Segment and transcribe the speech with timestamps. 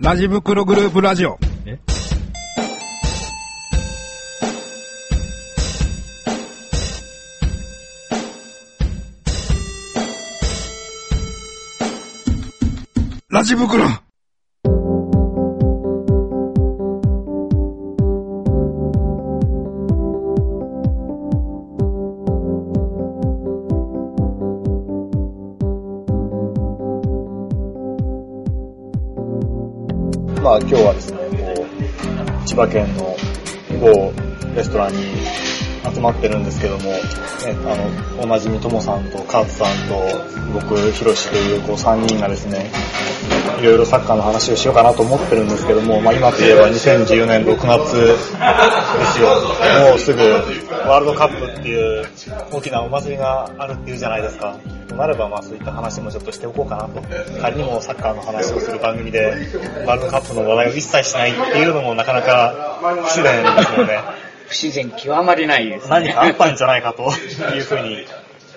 [0.00, 1.38] ラジ袋グループラジオ。
[1.64, 1.78] え？
[13.28, 13.84] ラジ袋。
[32.54, 33.16] 千葉県の
[33.80, 34.12] 某
[34.54, 34.98] レストランに
[35.92, 37.00] 集まってるんですけども、ね、
[37.66, 37.74] あ
[38.16, 39.98] の、おなじみともさんとカーツさんと
[40.54, 42.70] 僕、ヒロシというこう3人がですね、
[43.60, 48.32] いろいろサッカーの話をしようかなと思ってるんですけども、まあ今といえば2014年6月です
[49.20, 49.28] よ。
[49.90, 52.06] もうすぐワールドカップっていう
[52.52, 54.56] 大きなお祭りがあるっていうじゃないですか。
[54.94, 57.02] となればまあそういった話もちょっとしておこうかなと。
[57.40, 59.26] 仮にもサッカーの話をする番組で
[59.86, 64.00] ワールドカップの話題を一切しないっていうのもなかなか不自然ですよね。
[64.46, 65.90] 不自然極まりないですね。
[65.90, 67.10] 何かあったんじゃないかと
[67.54, 68.04] いうふうに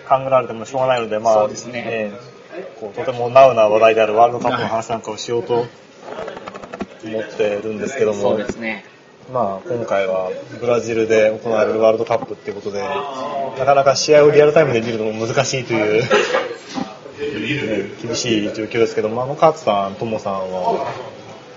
[0.08, 2.38] 考えられてもしょうがないので、まあ、そうですねえー
[2.80, 8.83] こうとてもナウな話題であるワールドカップの話なんかをしようと思ってるんですけども、そうですね。
[9.31, 16.09] まあ今回はブラジルで行われるワールドカップっていうことで、なかなか試合をリアルタイムで見るのも難しいという、ね
[18.02, 20.88] 厳しい状況ですけども、あのカーツさん、トモさんは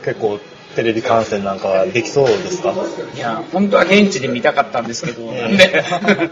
[0.04, 0.40] 結構
[0.74, 2.74] テレビ観戦なんかはできそうですか？
[3.14, 5.56] いや、本当は現地で見たかったんですけど、ええ。
[5.56, 6.30] で。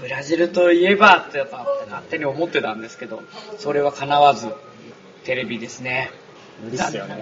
[0.00, 3.22] ブラジルといえばってやっぱ勝手に思ってたんですけど、
[3.58, 4.48] それは叶わず、
[5.24, 6.10] テレビですね。
[6.62, 7.16] 無理っすよね。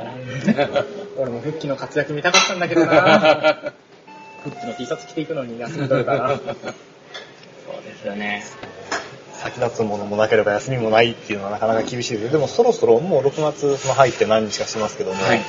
[1.18, 2.90] 俺もフッキーの活躍見たかったんだけどな
[4.44, 6.28] フッキーの T シャツ着ていくのに休み取れたな。
[6.28, 6.38] そう
[7.84, 8.44] ですよね。
[9.42, 15.40] 先立つものもなければ休みもないっていうのはなかなか厳しいですでもそろそろもう6月その入って何日かしてますけども、はい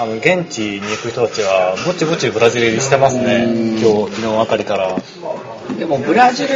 [0.00, 4.96] あの現地に行く人たちはぼちぼちブラジル入りしてますねうん今日昨日あたりから
[5.76, 6.50] でもブラジル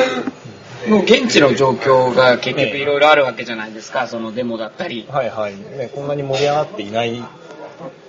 [0.88, 5.06] の現地の状況が結局いろいろあるわけじゃないですか、そのデモだったり。
[5.10, 7.22] はいはい、ね、こんなに盛り上がっていないっ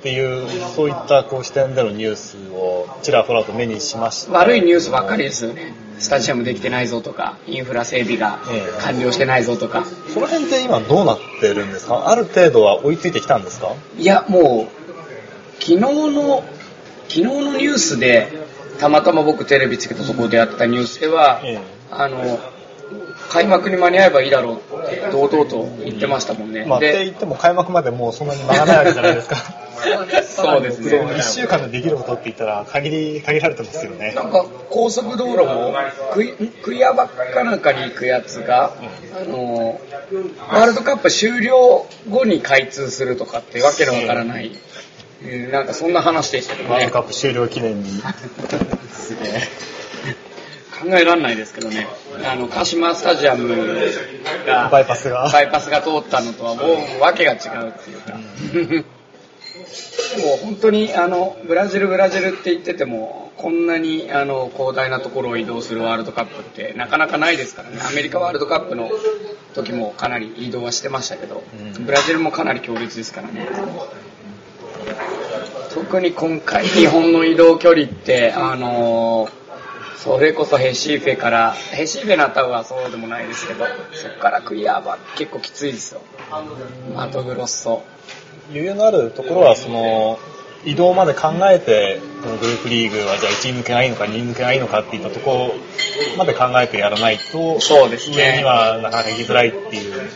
[0.01, 4.33] ていうそういったこう視点でのニュースをちらほらと目にしました。
[4.33, 5.73] 悪いニュースばっかりですよね。
[5.99, 8.81] スタジアムできてないぞとか、インフラ整備がええ。
[8.81, 9.85] 完了してないぞとか。
[10.13, 12.09] その辺って今どうなってるんですか？
[12.09, 13.73] ある程度は追いついてきたんですか？
[13.97, 16.43] いや、もう、昨日の、
[17.07, 18.27] 昨日のニュースで、
[18.79, 21.59] たまたま僕テレビつけたところでやってたニュースでは、ええ。
[21.91, 22.39] あの、
[23.29, 26.65] 開幕に間に合えばいいだろうって堂々と言ってましたもんね。
[26.65, 29.37] まあ、ってで言っても開幕までもうそんなに間がないわけじゃないですか。
[30.23, 31.01] そうですね。
[31.01, 34.13] 1週間でできることって言ったら限り、限られてますよね。
[34.15, 35.75] なんか高速道路も
[36.13, 38.71] クイクイアバッかなんかに行くやつが、
[39.15, 39.79] あの
[40.51, 47.89] ワールドカップ終了後に開通するとかってわけのわからない、うんなんかそんな話でしたけどねワールドカップ終了記念に。
[48.93, 49.73] すげえ。
[50.83, 51.87] 考えられないですけどね。
[52.25, 53.47] あの鹿島スタジアム
[54.45, 55.29] がバイパスが。
[55.31, 56.63] バイパスが通ったのとはも
[56.99, 58.19] う訳が違うっていうか、
[60.15, 67.77] でも本当にあのブラジルブラジルって言っててもこんなにあの広大なところを移動するワールドカップってなかなかないですからね。
[67.87, 68.91] アメリカワールドカップの
[69.53, 71.43] 時もかなり移動はしてましたけど、
[71.77, 71.85] うん。
[71.85, 73.47] ブラジルもかなり強烈ですからね。
[75.73, 79.27] 特に今回日本の移動距離ってあの
[79.97, 86.01] それこそヘシーフェからヘシーフェのタウはそうでもないですけどそこからクイアは結構きついですよ
[86.93, 87.83] マトグロッソ
[88.49, 90.19] 余裕のあるところは、その、
[90.65, 100.09] 移動まで考えて、このグループリーグはじゃあ1位抜けがいいのか2位抜けがいいのかっていったところまで考えてやらないと、そうですね上にはなかなか行きづらいっていう、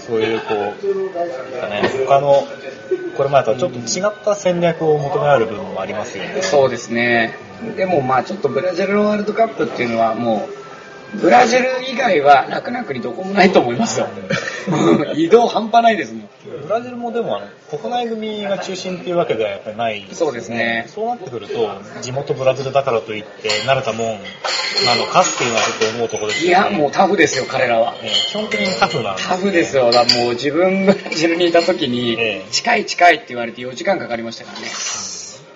[0.00, 2.44] そういうこう、かね、他の、
[3.16, 6.42] これまでとはちょっと違った戦略を求められる部分もありますよね。
[6.42, 7.47] そうですね。
[7.76, 10.48] でもまあちょっとブラジルのワールドカップっていうのはも
[11.14, 14.08] う、ブラジル以外は楽々にどこもないと思いますよ。
[15.16, 16.28] 移動半端ないですもん。
[16.62, 24.08] ブラジルもでもあの国内組が中心っていうわけではやっぱりないですよそうですねそうなってくると地元ブラジルだからといって慣れたもん
[24.84, 26.52] なのかっていうのはちょっと思うところですね。
[26.52, 27.94] や、もうタフですよ、彼らは。
[28.02, 29.90] えー基本的にタフなんでタフですよ。
[29.90, 34.66] だからもう自分ブラジルにいた時にええ、近い近いって言われて4時間かかりましたからね。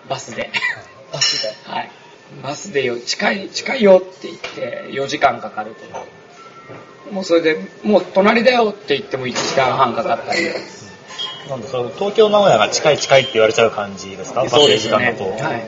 [0.09, 0.51] バスで。
[1.13, 1.55] バスで。
[1.65, 1.91] はい。
[2.43, 7.13] バスでよ、近い、近いよって言って4時間かかると。
[7.13, 10.41] もうそれで、もう隣だよって言っても1時間半かかったり。
[11.49, 14.79] なんでその東京名古屋が近い近いって言われちゃう感じですかバスで。
[14.79, 15.25] 時間だと。
[15.25, 15.65] はい。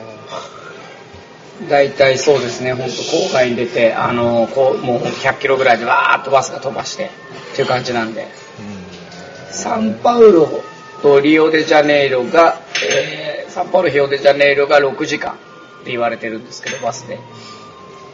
[1.69, 7.11] 大体そうですね、本当郊外に出て、あの、こう、もう100キロぐらいでわーっとバスが飛ばして、
[7.53, 8.23] っていう感じなんで。
[8.23, 8.25] う
[8.81, 8.85] ん
[9.55, 10.49] サンパウロ
[11.01, 12.59] とリオデジャネイロが
[13.55, 15.37] えーサンパウロ、ヒオデジャネイロが6時間っ
[15.85, 17.19] て言われてるんですけど、バスで。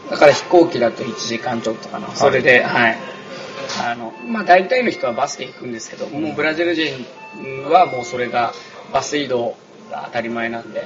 [0.10, 2.14] だから飛行機だと1時間ちょっとかな。
[2.16, 2.98] それで、はい。
[3.84, 7.06] あの、まあ大体の人はバスで行くんですけど、もうブラジル人
[7.70, 8.54] はもうそれが
[8.94, 9.56] バス移動
[9.90, 10.84] が当たり前なんで、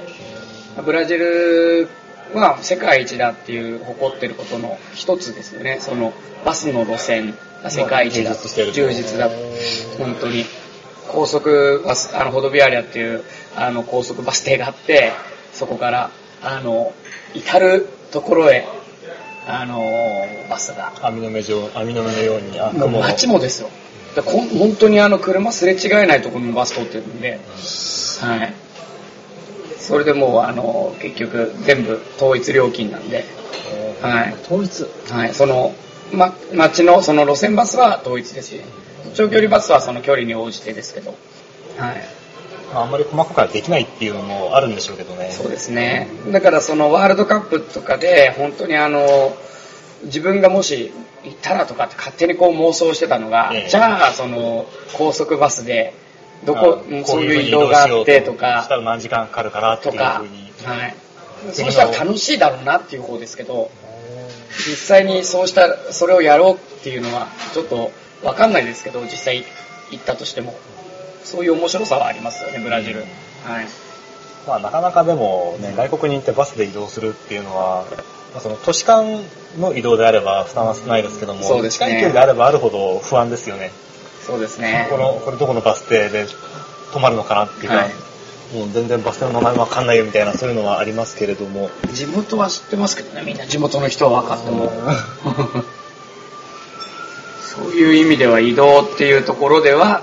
[0.84, 1.88] ブラジル
[2.32, 5.78] は世界一だっていう誇ってることの一つですよね。
[5.80, 6.12] その
[6.44, 8.34] バスの路線が世界一だ。
[8.34, 9.28] 充実だ。
[9.98, 10.44] 本当に。
[11.08, 13.24] 高速バス、あの、ホドビアリアっていう、
[13.56, 15.12] あの、高速バス停があって、
[15.52, 16.10] そこから、
[16.42, 16.92] あの、
[17.34, 18.66] 至るところへ、
[19.48, 19.82] あの、
[20.50, 23.70] バスが網の目状、網の目のように、あ、もう街もですよ。
[24.14, 28.54] だこん本当にあの車すれ違えないところにバス通ってるんで、はい。
[29.78, 33.24] それでもうあの、結局全部統一料金なんで、
[34.00, 34.34] はい。
[34.44, 34.86] 統一？
[35.10, 35.34] はい。
[35.34, 35.74] その、
[36.12, 38.60] ま、街のその路線バスは統一ですし、
[39.14, 41.14] 長距離バスはその距離に応じてですけど、
[41.76, 42.04] はい。
[42.72, 45.30] まあ、あんまり細かくはできないっていうのもあるんでしょうけどね。
[45.30, 46.08] そうですね。
[46.30, 49.36] だからそのワールドカップとかで、本当にあの、
[50.04, 50.92] 自分がもし
[51.24, 55.94] 行ったらとかって勝手にこう妄想してたのが、ええじゃあその高速バスで、
[56.44, 60.22] どこ、あそういう移動があってとかした、ら何時間かかるからっていうとか。
[60.64, 60.94] はい。
[61.52, 63.70] そうしたら楽しいだろうなっていう方ですけど、
[64.66, 67.92] 実際にそうした、それをやろうっていうのは、ちょっと
[68.22, 69.44] わかんないですけど、実際
[69.90, 70.54] 行ったとしても、
[71.26, 73.00] そういう面白さはありますよね、ブラジル。
[73.00, 73.04] は
[73.62, 73.66] い。
[74.46, 77.84] まあ、なかなかでもね、外国に行ってバスで移動するっていうのは、
[78.32, 79.20] まあ、その都市間
[79.58, 83.72] の移動であれば負担は少ないですけども、そうですね近い距離であればあるほど不安ですよね。
[84.24, 84.86] そうですね。
[84.88, 86.26] この、これどこのバス停で
[86.92, 87.90] 止まるのかなっていうか、はい
[88.54, 94.70] もう全然バス停の名前わかんないよみたいな、そういうのはありますけれども、地元は知ってますけどね、みんな地元の人は分かっても。
[97.42, 100.02] そういう意味では移動っていうところでは、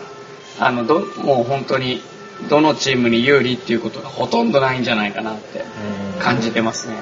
[0.59, 2.01] あの、ど、もう本当に、
[2.49, 5.63] どのチームに有利っていうことがほとんどないんじゃないかなって
[6.19, 6.95] 感じてますね。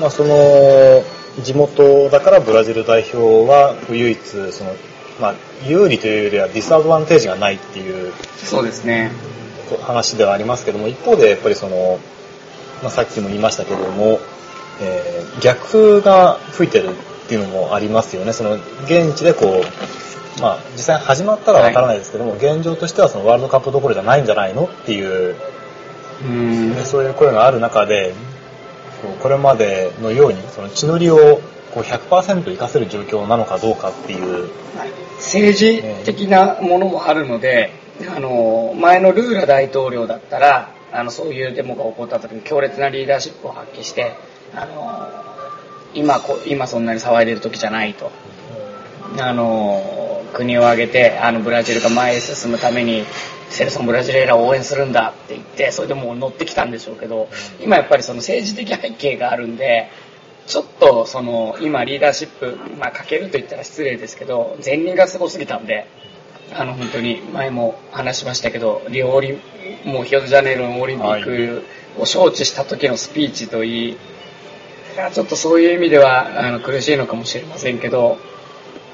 [0.00, 1.02] まあ、その
[1.42, 4.18] 地元だからブラジル代表は唯一
[4.52, 4.74] その、
[5.20, 5.34] まあ、
[5.66, 9.10] 有利というよりはディスアドバンテージがないっていうそうですね。
[9.82, 11.98] 話ではありますけども一方でやっぱりその、
[12.82, 14.20] まあ、さっきも言いましたけども、
[14.80, 18.54] えー逆風が吹いてるっていうのもありますよねその
[18.84, 19.64] 現地でこう、
[20.40, 24.64] まあ、実際始まったらわからないですけども、現状としてはそのワールドカップどころじゃないんじゃないの？
[24.64, 25.36] っていう
[26.22, 26.74] うん。
[26.74, 28.14] でそういう声がある中で
[29.22, 31.40] これまでのようにその血のりを
[31.72, 34.50] こう100%活かせる状況なのかどうかっていう
[35.16, 37.72] 政治的なものもあるので、
[38.14, 44.14] あの、前のルーラ大統領だったら、あの、そういうデモが起こった時に強烈なリーダーシップを発揮して、
[44.54, 45.08] あの、
[45.94, 48.10] 今こ、今そんなに騒いでる時じゃないと。
[49.18, 53.04] あの、国を挙げて、あの、ブラジルが前へ進むために、
[53.48, 57.28] セルソン・ブラジレイラを応援するんだって言って、それでもう乗ってきたんでしょうけど、
[57.60, 59.88] 今やっぱりその政治的背景があるんで、
[60.46, 65.86] ちょっとその今リーダーシップ、まあかけると言ったら失礼ですけど、前任がすごすぎたんで、
[66.54, 69.38] あの本当に前も話しましたけど、リオオリ、
[69.84, 71.64] もうヒオデジャネイロのオリンピック
[71.98, 73.96] を招致した時のスピーチといい、い
[75.12, 78.18] ちょっとそういう意味ではあの苦しいのかもしれませんけど、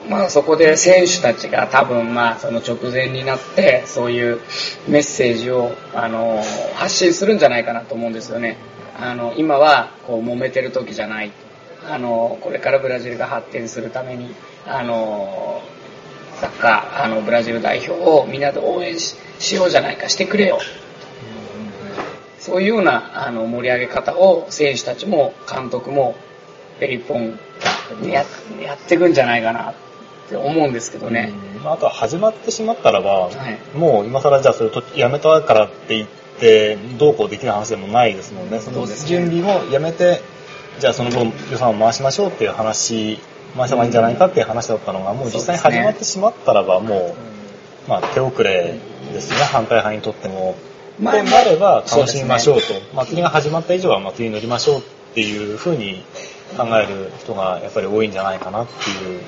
[0.09, 4.41] まあそこで選手たちが多分まあその直前になってそういう
[4.89, 6.43] メッセージをあの
[6.75, 8.57] 発信するんじゃないかなと思うんですよね。
[8.99, 11.33] あの今はこう揉めてる時じゃない。
[11.89, 14.35] あのこれからブラジルが発展するために
[14.67, 15.63] あの
[16.37, 20.61] サッカーあのブラジル代表をみんなで応援しようじゃないかしてくれよ。
[22.39, 26.17] そういうようなあの盛り上げ方を選手たちも監督も
[26.81, 27.39] ペリポン
[28.05, 28.25] や
[28.61, 29.75] やっていくんじゃないかな
[30.27, 31.33] って思うんですけどね。
[31.63, 33.77] まああとは始まってしまったらば、はい。
[33.77, 38.61] もう今更じゃあそれとやめたからって言ってどうこうできない話でもないですもんね。
[38.61, 40.21] その準備をやめて
[40.79, 43.19] じゃあその分予算を回しましょうっていう話
[43.57, 47.15] 回した方がいいんじゃないかっていう話だったのがもう実際に始まってしまったらばも
[47.87, 48.79] う、まあ、手遅れ
[49.13, 49.37] ですね。
[49.37, 50.57] 反対派にとっても。
[51.01, 52.65] まあとなれば楽しみましょうと。
[52.95, 54.83] 祭りが始まった以上は祭りに乗りましょうっ
[55.15, 56.05] ていうふうに
[56.57, 59.21] 考える人がやっぱり多いんじゃないかなっていう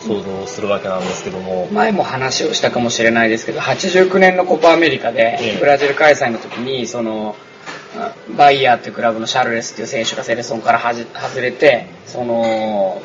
[0.00, 7.36] 想像をするわけなんですけども、前も話をしたかもしれないですけど、89年のコパアメリカでええ、ブラジル開催の時に、その、
[7.96, 13.02] あバイヤーっていうクラブのシャルレスっていう選手がセレソンから外れて、その、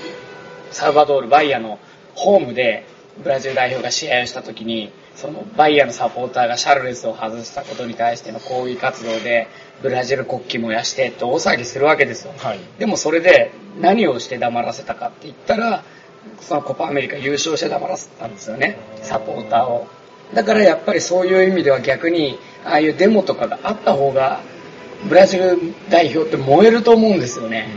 [0.71, 1.79] サルバドール、バイヤーの
[2.15, 2.85] ホームで
[3.21, 9.47] ブラジル代表が試合をした時に、そのバイヤーのサポーターがシャルレスを外したことに対しての抗議活動で、
[9.81, 12.33] ブラジル国旗燃やしてって大騒ぎするわけですよ。
[12.37, 15.83] はいでもそれで何をして黙らせたかって言ったら、
[16.41, 19.87] そのコパアメリカ優勝して黙らせたんですよね、サポーターを。
[20.33, 24.41] だからやっぱりそういう意味では逆に、ああいうデモとかがあった方が、
[25.07, 25.57] ブラジル
[25.89, 27.67] 代表って燃えると思うんですよね。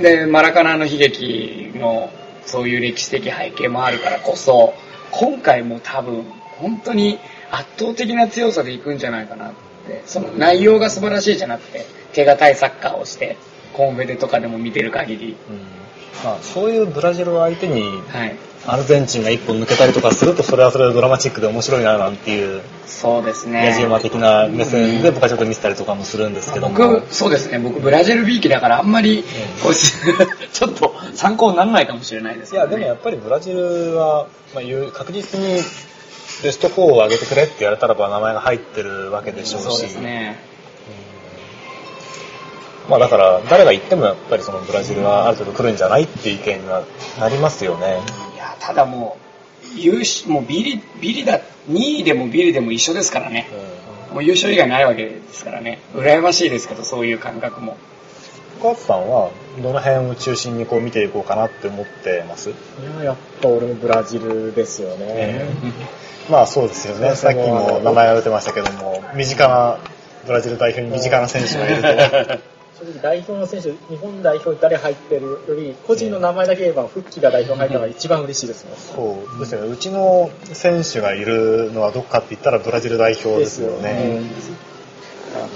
[0.00, 2.10] で、マラカナの悲劇の
[2.44, 4.74] そういう歴史的背景もあるからこそ、
[5.10, 6.24] 今回も多分、
[6.58, 7.18] 本当に
[7.50, 9.52] 圧倒的な強さでいくんじゃないかなっ
[9.86, 13.36] て、その内容が素晴らしいじゃなくて、手堅いサッカーをして、
[13.72, 15.58] コンフェデとかでも見てる限り、うん。
[16.24, 18.36] まあ、そういうブラジルを相手にはい。
[18.70, 23.66] アルゼンチンが一本抜けたりとかするとそれはそれでドラマチックで面白いななんていうそうですね。
[23.66, 29.22] ヤジ馬的な目線で僕はちょっと見せたりとかもするんですけども、僕、そうですね、僕ブラジル B 期だからあんまり、
[29.62, 30.00] こいつ、
[30.52, 32.80] ちょっと参考にならないかもしれないですいやけど、ね。
[32.80, 35.62] でもやっぱりブラジルは、まあ、いう確実に
[36.42, 40.38] ベスト4を上げてくれって言われたらば名前が入ってるわけでしょうしそうですね。
[42.88, 46.82] まあだから誰が言ってもやっぱりそのブラジルはある程度来るんじゃないっていう意見には
[47.20, 47.98] なりますよね。
[48.34, 49.16] いや、ただも
[49.76, 51.40] う、優勝、もうビリ、ビリだ、
[51.70, 53.46] 2位でもビリでも一緒ですからね。
[54.12, 55.80] もう優勝以外ないわけですからね。
[55.94, 57.76] 羨ましいですけど、そういう感覚も。
[58.60, 59.30] 深津さんは
[59.62, 62.48] どの辺を中心にこう見ていこうかなって思ってます？
[62.50, 62.54] い
[62.98, 64.96] や、やっぱ俺もブラジルですよね。
[65.08, 65.46] え
[66.32, 67.14] まあそうですよね。
[67.14, 69.76] さっきも名前が出てましたけども、身近な、
[70.26, 71.76] ブラジル代表に身近な選手がい
[72.24, 72.38] ると。
[72.78, 78.76] 正直代表の選手、日本代表に誰入ってるより、個人の名前だけ言えば、復帰が代表に入ったのが一番嬉しいですもん。
[78.76, 79.68] そうですよね。
[79.68, 84.20] うちの選手がいるのはどっかって言ったらブラジル代表ですよね。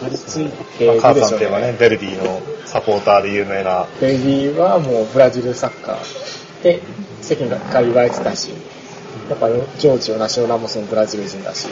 [0.00, 1.31] 張り付いてまあ、る母でしょうね。
[1.31, 3.87] さんといえばね、ベルディのサポーターで有名な。
[4.00, 6.81] ベルディはもうブラジルサッカーで
[7.21, 8.50] 世間から言われてたし、
[9.31, 11.69] やっぱジョージオナシオラモスもブラジル人だし、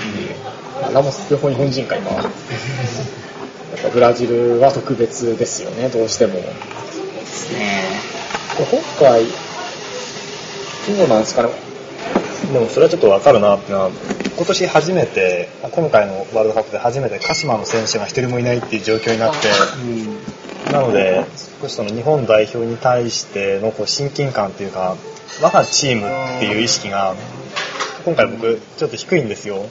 [0.93, 2.31] ラモス両方日本人か今は。
[3.83, 6.35] ぱブラジルは特別ですよね、どうしても。
[6.35, 6.43] で
[7.27, 7.83] すね。
[8.59, 8.67] 今
[8.99, 11.51] 回、どうなんですかね？
[12.53, 13.91] でもそれはちょっとわかるなっていうのは、
[14.37, 20.73] 今年初めて、今回のワールドカップで初めて鹿島の選手が一人もいないっていう状況になって、うん。
[20.73, 21.25] なので、
[21.61, 24.97] 少しその日本代表に対してのこう親近感っていうか、
[25.43, 27.15] 我がチームっていう意識が、
[28.05, 29.67] 今回僕ちょっと低いんですよ。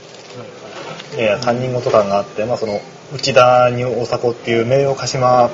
[1.15, 2.79] いやいや、担任事感があって、まあその、
[3.13, 5.49] 内田に大迫っていう名誉鹿島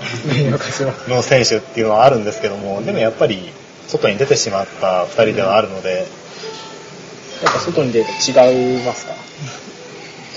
[1.07, 3.50] の選手っていうのはあるんですけども、でもやっぱり
[3.88, 6.05] 外に出てしまった二人ではあるので、
[7.43, 9.13] やっぱ外に出ると違いますか？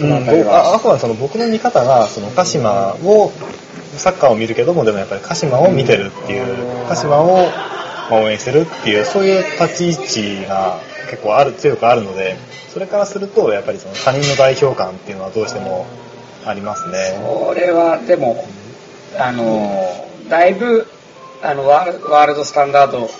[0.01, 3.33] うん、あああくまでその僕の見方がその鹿島を
[3.97, 7.47] サッカーを見るけどもでもやっぱり鹿島を見てるっていう鹿島を
[8.09, 10.79] まあ応援してるっていうそういう立ち位置が
[11.11, 12.37] 結構ある強くあるので
[12.73, 15.87] それからするとやっぱりその他人の代表感っていうのはどうしても
[16.47, 17.19] ありますね。
[17.23, 18.45] これはでも、
[19.19, 19.71] あの、
[20.29, 20.87] だいぶ、
[21.43, 23.11] あの、ワールドスタンダード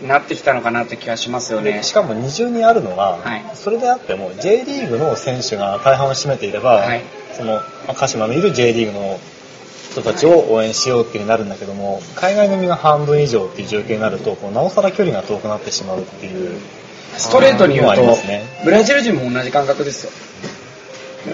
[0.00, 1.82] になってきたのかなって気がしますよねで。
[1.82, 7.02] しかも二重にあるのが、はいそれであっても J リーグの選手が大半を占めていれば、はい
[7.36, 9.18] そのまあ鹿島のいる J リーグの
[9.90, 16.60] 人たちを応援しようっていう風になるんだけども海外組が半分以上っていう状況になるとこうなおさら距離が遠くなってしまうっていう
[17.16, 20.12] ストレートに言うと、ねブラジル人も同じ感覚ですよ。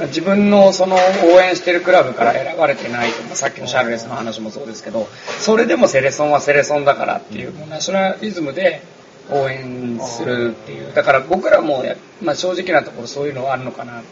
[0.06, 5.08] 自分のその応援してるクラブから選ばれてないと、まあさっきのシャルレスの話もそうですけど、
[5.40, 8.82] それでもセレソンはセレソンだからっていう、もうナショナリズムで
[9.30, 10.92] 応援するっていう。
[10.92, 14.02] だから僕らもや、まあ、正直なところそういうのはあるのかな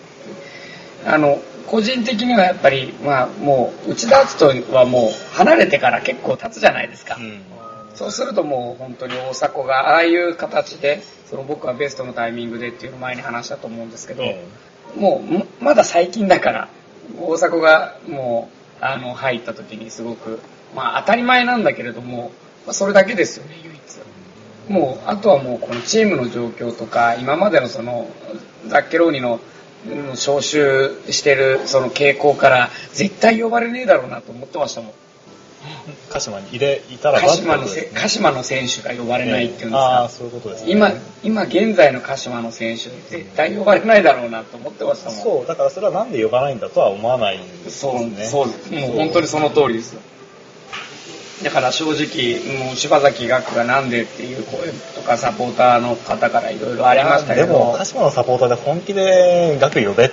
[1.06, 7.18] あの、個人的にはやっぱり、まあもう、内田篤人はもう離れてから結構経つじゃないですか。
[7.94, 14.44] そうするともう本当に大迫がああいう形で、その僕はベストのタイミングでっていうのを前に話したと思うんですけど、え
[14.96, 15.22] も
[15.60, 16.68] うまだ最近だから、
[17.18, 20.40] 大迫がもうあの入った時にすごく、
[20.74, 22.32] まあ当たり前なんだけれども、
[22.66, 23.80] まあ、それだけですよね、唯一。
[24.68, 28.08] もう、あとはもうこのチームの状況とか、今までのその、
[28.68, 29.40] ザッケローニの
[29.86, 34.92] うん招集してるその傾向から、絶対呼ばれねえだろうなと思ってましたもん。
[36.10, 37.42] 鹿島に入れいたらばね
[37.94, 40.10] 鹿島の選手が呼ばれないっていうんですかああー。
[40.10, 40.92] そういうことですね今、
[41.22, 45.20] 今現在の鹿島の選手、絶対呼ばれないだろうなと思ってましたもん。
[45.20, 48.70] そうだからそれはなんで呼ばないんだとは思わないんですそう、ねそうです。
[48.72, 50.00] もう本当にその通りですよ。
[51.42, 60.12] だから正直、もう柴崎岳がなんでっていう声とかサポーターの方からいろいろありましたけどでも、鹿島のサポーターで本気で学呼べって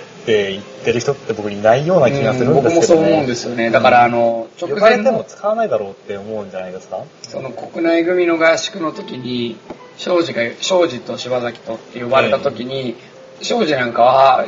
[0.52, 2.86] 言ってる人って僕いないような気がするんですけど、ね。
[2.86, 3.70] そう思うんですよね。
[3.70, 7.04] だからあの、直前の、ても使わないだろうって思うんじゃないですか。
[7.22, 9.56] その国内組の合宿の時に、
[9.96, 12.96] 庄司が、庄司と柴崎とって呼ばれた時に、
[13.42, 14.46] 庄司なんかは、あ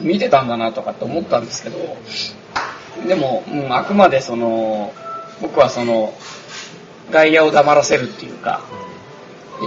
[0.00, 1.78] 見てたんだなとかって思ったんですけど、
[3.06, 4.92] でも、うん、あくまでその、
[5.40, 6.14] 僕はその、
[7.10, 8.60] 外野を黙らせるっていうか、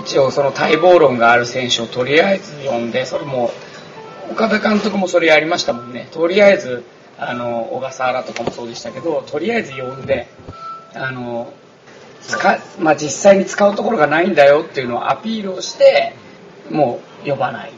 [0.02, 3.52] 一応その待望論がある選手をとりあえず呼んで、それも、
[4.32, 6.08] 岡田監督もそれやりましたもんね。
[6.12, 6.84] とりあえず、
[7.18, 10.28] あの、小笠原とかもそうでしたけど、とりあえず呼んで、
[10.94, 11.54] あの、
[12.22, 16.14] 使まあ、実際に使うところがないんだよっていうのをアピールをして、
[16.72, 17.72] もう呼ばない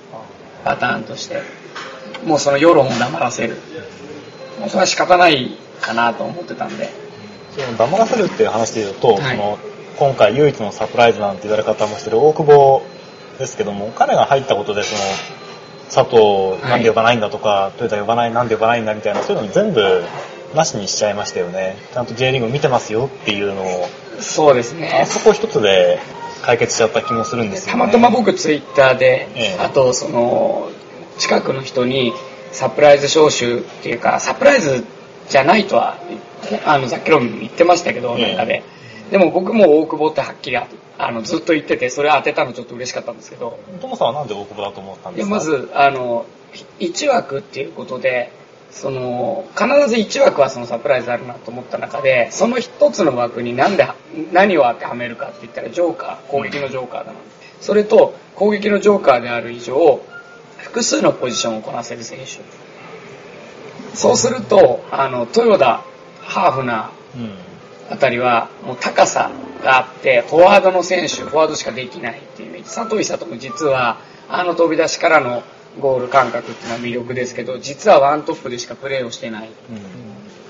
[0.64, 1.42] パターンとして、
[2.26, 3.58] もうその世論を黙らせる。
[4.60, 6.90] もうそれは仕方ないかなと思ってたんで。
[7.56, 9.58] その黙らせるっていう話で言うと、はいその
[9.98, 12.84] 今回唯一のサプライズなんて言われ方もしてる大久保
[13.40, 15.02] ですけども、彼が入ったことでその
[15.90, 20.04] 佐藤なんで呼ばないんだとか、トヨタ呼ばないなんで呼ばないんだみたいなそういうの全部
[20.54, 21.78] なしにしちゃいましたよね。
[21.94, 23.88] ちゃんと J リーグを見てますよっていうのを、
[24.20, 25.06] そうですあね。
[25.08, 26.00] そこ一つで
[26.42, 27.72] 解決しちゃった気もするんですよね。
[27.74, 30.70] たまたま僕ツイッターで、ええあとその
[31.18, 32.14] 近くの人に
[32.52, 34.86] サプライズ招集っていうかサプライズ
[35.30, 35.98] じゃないとは
[36.66, 38.64] あのザッケロン言ってましたけど、ええ中で
[39.12, 43.60] でも僕も大久保ってはっきりああのずっと言っててそれ当てたのちょっと嬉しかったんですけど。
[43.82, 45.36] トモさんはなんで大久保だと思ったんですか？
[45.36, 46.26] ま、ずあの
[46.80, 48.32] 1枠っていうことで
[48.72, 53.88] その必ず1枠はそのサプライズあるなと思った中でその一つの枠に何で
[54.32, 57.20] 何を当てはめるかって言ったらジョーカー攻撃のジョーカーだな
[57.62, 60.02] それと攻撃のジョーカーである以上
[60.58, 62.42] 複数のポジションをこなせる選手。
[63.96, 65.84] そうするとあの豊田
[66.22, 67.47] ハーフなうん。
[67.90, 69.32] あたりはもう高さ
[69.64, 75.44] があってフォワードの選手フォワードしかできないっていうイメージ佐藤久人も実はあの飛び出しからの
[75.80, 79.50] ゴール感覚っていうのは魅力ですけど実はワントップでしかプレーをしてない。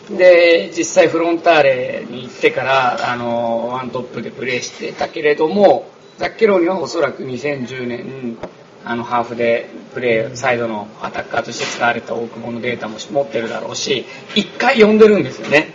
[0.10, 0.18] うん。
[0.18, 8.38] で実際フロンターレに行ってからあのワントップでプレーしてたけれどもザッケローニはおそらく2010年
[8.86, 15.74] あのハーフでプレーサイドのアタッカーとして使われた大久保のデータも持ってるだろうし1回呼んでるんですよね。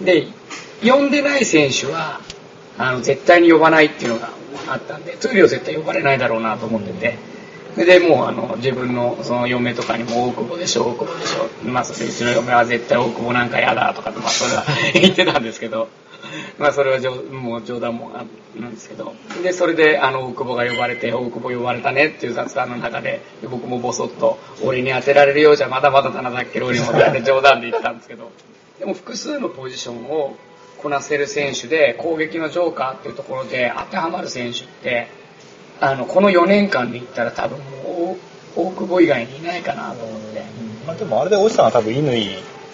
[0.00, 0.28] で
[0.84, 2.20] 呼んでない選手は
[2.78, 4.30] あの絶対に呼ばないっていうのが
[4.68, 7.18] あったんでトゥーリオ絶対呼ばれないだろうなと思ってて
[7.76, 11.68] ででもうあの自分のその嫁とかにも大久保でしょ大久保でしょ。
[11.68, 14.64] まあそれうちの嫁は絶対大久保なんか嫌だとかまあそれは
[14.94, 15.88] 言ってたんですけど。
[16.58, 17.00] まあそれは
[17.32, 18.24] もう冗談もあ
[18.58, 19.14] なんですけど。
[19.42, 23.20] でそれであの大久保が呼ばれて大久保呼ばれたねっていう雑談の中で
[23.50, 28.30] 僕もボソッと俺に当てられるようじゃまだまだだなだっけローリもって冗談で言ってたんですけど。
[28.78, 30.36] でも複数のポジションを
[30.84, 35.08] こなせる選手で攻撃のジョーカーっていうところで当てはまる選手って
[35.80, 38.18] あのこの4年間で言ったら多分も
[38.56, 40.42] う大久保以外にいないかなと思って
[40.86, 42.14] まあでもあれで落ちたのは多分乾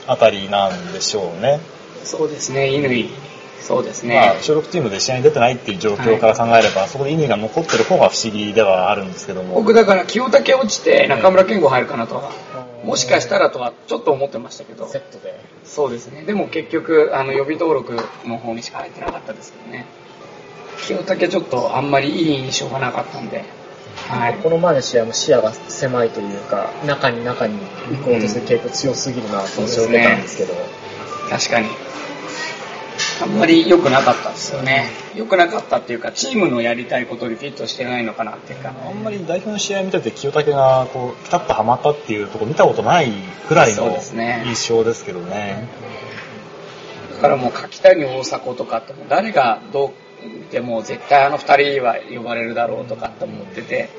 [0.09, 1.61] あたりなんでしょうね。
[2.03, 3.09] そうですね乾。
[3.61, 9.55] そうですね、まあ、所属チームで試合に出てないっていう状況から考えれば、そこで乾が残ってる方が不思議ではあるんですけども。
[9.55, 12.33] 僕だから清武落ちて中村健吾入るかなとは、
[12.85, 14.87] もしかしたらとはちょっと思ってましたけど。
[14.89, 15.39] セットで。
[15.65, 16.23] そうですね。
[16.23, 19.87] でも結局あの予備登録の方にしか入ってなかったですけどね。
[20.87, 23.45] 清武ちょっとあんまりいい印象がなかったんで。
[24.09, 24.35] はい。
[24.39, 27.59] この前の試合も視野が狭いというか、中に中に
[27.91, 30.55] 行こうとする傾向強すぎるなと印象を受けたんですけど、
[31.29, 31.69] 確かに
[33.23, 34.87] あんまり良くなかったですよね。
[35.15, 38.73] 良くなかったっていうかチームのやりたいことにフィットしてないのかなっていうか。
[38.89, 43.11] あんまり代表の試合見てて清武がこうピタッとはまったっていうところ見たことない
[43.49, 43.99] くらいの
[44.45, 45.69] 印象ですけどね。
[47.17, 53.91] だからもう柿谷大迫とかって誰がどうでも絶対あの2人は呼ばれるだろうとかって思ってて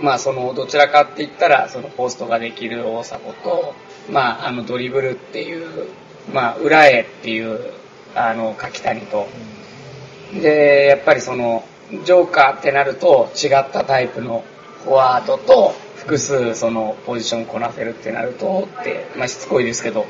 [0.00, 3.74] まあそのどちらかって言ったらそのポストができる大迫と
[4.10, 5.88] まああのドリブルっていう
[6.32, 7.72] まあ裏へっていう
[8.16, 9.28] あの柿谷と
[10.32, 14.44] でやっぱりそのジョーカーってなると違ったタイプの
[14.84, 20.06] フォワードと複数そのポジションこなせるってなるとってまあしつこいですけど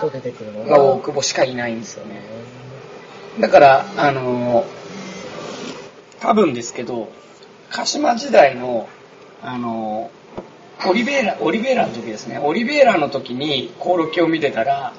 [0.00, 0.64] と出てくるの？
[0.66, 2.20] が大が、久保しかいないんですよね。
[3.40, 4.64] だから、あのー
[6.20, 7.08] 多分ですけど、
[7.70, 8.88] 鹿島時代の、
[9.42, 12.38] あのーオリベーラ、オリベーラの時ですね。
[12.38, 14.92] オリベーラの時にコオロキを見てたら、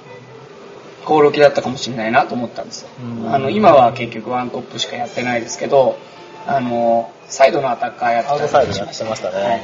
[1.07, 2.89] コオロキだったかもしれないなと思ったんですよ。
[3.31, 5.97] あの、今は結局ワントップしかやってないですけど、
[6.45, 9.61] あのーサイドのアタッカーやってたりアウトサイドやってましたねはい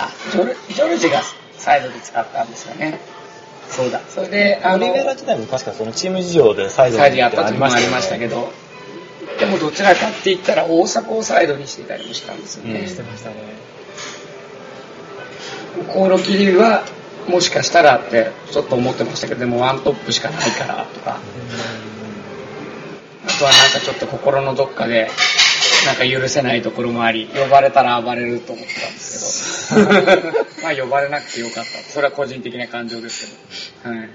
[0.00, 1.20] あ、ジョルジョルジが
[1.56, 2.98] サイドで使ったんですよね。
[3.68, 4.00] そうだ。
[4.08, 8.52] それで、あの、オリベラ時代も確かそのチーム事情でサイドサイドやった時もありまよしたけど、
[9.38, 12.80] でもどちらかって言ったら大阪をサイドにしてたりもしたんですよね。
[12.80, 13.36] うんしてましたね。
[15.92, 16.84] コオロキは
[17.30, 21.18] もしかしたらってちょっと思ってましたけど、でもワントップしかないからとか、
[23.26, 25.08] あとはなんかちょっと心のどっかで、
[25.86, 31.70] なんか許せないところもあり、呼ばれたら暴れると思ってたんですけど、 まあ呼ばれなくてよかった。
[31.92, 33.26] それは個人的な感情です
[33.82, 34.08] けど、はい。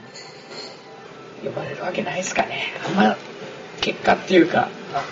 [1.43, 2.73] 呼ばれるわけないですかね。
[2.86, 3.17] あんま、
[3.82, 4.69] 結果っていうか、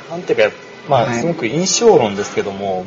[0.09, 0.55] なんていうか、
[0.89, 2.85] まあ、はいすごく印象論ですけども、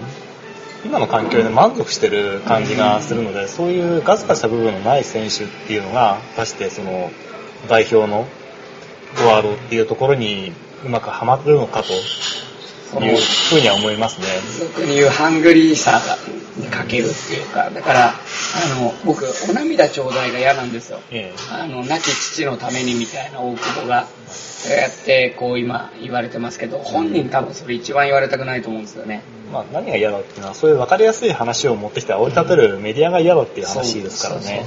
[0.85, 7.11] 今の環境で満足してる感じがするので、そういうガツガツした部分のない選手っていうのが、果たしてその
[7.69, 8.27] 代表の
[9.15, 10.53] フォワードっていうところに
[10.85, 11.89] うまくはまってるのかと
[13.01, 14.27] いうふうには思いますね。
[14.59, 16.01] 俗に言うハングリーさ
[16.57, 18.13] にかけるっていうか、だから、あ
[18.81, 21.01] の、僕、お涙ちょうだいが嫌なんですよ。
[21.11, 29.23] えあの、亡き父のためにみたいな大久保が、そうやってこう今言われてますけど、本人多分それ一番言われたくないと思うんですよね。
[29.49, 34.65] えまあ、何が嫌だっていうのは、そういう分かりやすい話を持ってきて煽り立てるメディアが嫌だっていう話ですからね。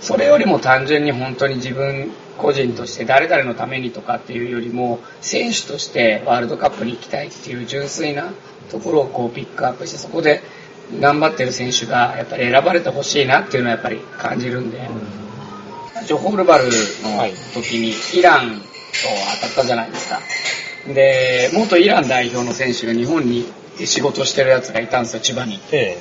[0.00, 8.32] それよりも単純に本当に自分個人として誰々のためにとかっていうよりも選手としてワールドカップに行きたいっていう純粋な
[8.70, 10.42] ところをこうピックアップしてそこで
[11.00, 14.80] 頑張ってる選手がやっぱり選ばれてほしいなっていうのはやっぱり感じるんで、
[16.06, 16.70] ジョホールバルの
[17.54, 18.62] 時にイランと
[19.40, 20.20] 当たったじゃないですか。
[20.92, 23.46] で、元イラン代表の選手が日本に
[23.84, 25.60] 仕事してるやつがいたんですよ、千葉に。
[25.72, 25.98] え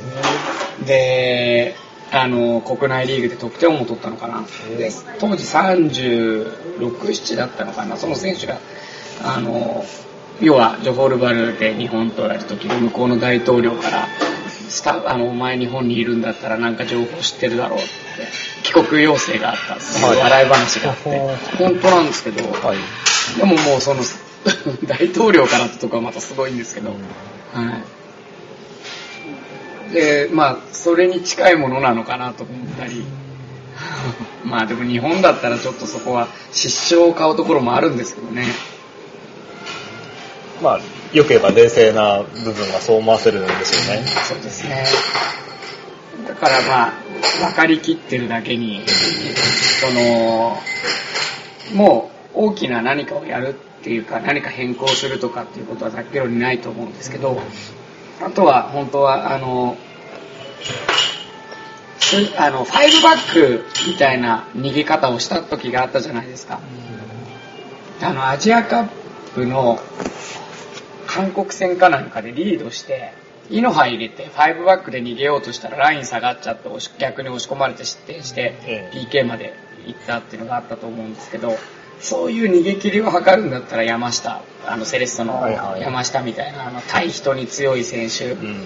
[0.85, 1.75] で、
[2.15, 4.45] あの、国内リーグで得点王も取ったのかな。
[4.77, 7.97] で、当時36、7だったのかな。
[7.97, 8.59] その選手が、
[9.23, 9.85] あの、
[10.41, 14.07] 要は、ジョホールバルで日本とやるときに向こうの大統領から、
[14.69, 17.87] スタあの、お前日本にいるんだったらなんか情報知ってるだろうって、
[18.63, 21.19] 帰国要請があったっていうはい笑い話があって、
[21.57, 22.77] 本当なんですけど、えはい。
[23.37, 24.01] でももうその、
[24.87, 26.97] 大統領からってとこはまたすごいんですけど、はい。
[29.91, 33.05] で、まあ、それに近いものなのかなと思ったり、
[34.43, 38.45] まあでも日本だったらちょっとそこは失笑を買うところもあるんですけどね。
[40.61, 40.79] まあ、
[41.11, 44.07] よく言えば冷静な部分がそう思わせるんですよね。
[44.07, 44.85] そうですね。
[46.27, 46.93] だからまあ、
[47.47, 48.83] 分かりきってるだけに、
[49.81, 50.57] その、
[51.73, 57.41] もう大きな何かをやるっていうか、何か変更するとかっていうことはざっけろにないと思うんですけど、
[58.21, 59.77] あとは本当は、あの、
[61.99, 66.59] すあの、ファイブバックみたいな逃げ方をした時があったじゃないですか。
[68.01, 68.87] あの、アジアカッ
[69.33, 69.79] プの
[71.07, 73.13] 韓国戦かなんかでリードして、
[73.49, 79.53] イノハ入れて、5バックで逃げようとしたらライン下がっちゃって逆に押し込まれて失点してえ、え PK まで
[79.85, 81.55] 行ったっていうのがあったと思うんですけど、
[81.99, 85.47] そういう逃げ切りを図るんだったら山下、あのセレッソの
[85.79, 88.63] 山下みたいな、あの対人に強い選手、うん。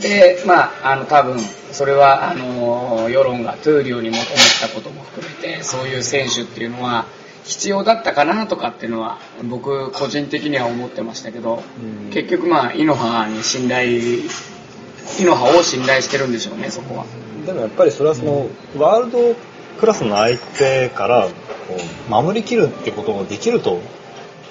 [0.00, 1.38] で、まあ、あの、多分、
[1.72, 4.24] それは、あの、世論がトゥーリオに求め
[4.60, 7.06] たことも含めて、そういう選手っていうのは、
[7.44, 17.04] 必要だったかなとかっていうのは、僕、個人的には思ってましたけど、うん結局、まあ、イノハに信頼、イノハを信頼してるんでしょうね、そこは。
[17.46, 18.46] でもやっぱりそれはその、
[18.78, 19.34] ワールド
[19.80, 21.76] クラスの相手からこ
[22.08, 23.80] う守りきるってことができると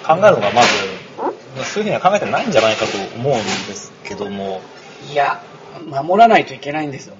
[0.06, 0.68] 考えるのがまず、
[1.64, 3.42] そういうふうには考えてないんじゃないかと思うんで
[3.74, 4.60] すけども、
[5.10, 5.42] いや、
[5.86, 7.16] 守らないといけないんですよ。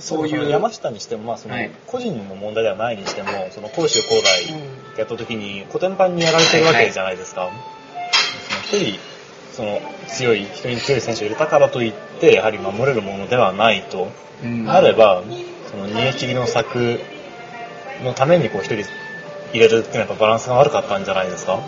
[0.00, 0.48] そういう。
[0.48, 4.46] 山下にしても、まあそのはい個人の問題ではないにしても、その甲州高大っ
[4.94, 7.50] てやった時に、コテンパンにやられてるわけじゃないですか。
[8.64, 8.98] 一人、
[9.52, 14.08] その強い、一人に強い選手を入れたからといって、やはり守れるものではないと。
[14.44, 15.22] うんあれば、
[15.70, 17.00] その逃げ切りの策
[18.04, 18.84] のためにこう一人
[19.52, 21.60] 入れるっていうのはやっぱバランスが悪かったんじゃないですか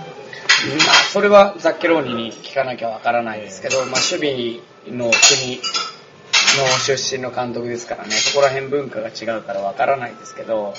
[0.86, 5.60] まあ、それはザッケローニに聞かなきゃわからないですけど、まあ、守備の国
[6.56, 10.74] の出身の監督ですからね、そこら辺文化が違うからわからないですけど、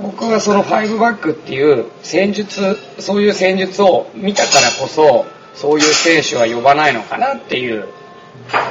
[0.00, 7.88] 僕はその5バックっていう戦術、そういう戦術を見たからこそ、そういう選手は呼ばないのかなっていうこ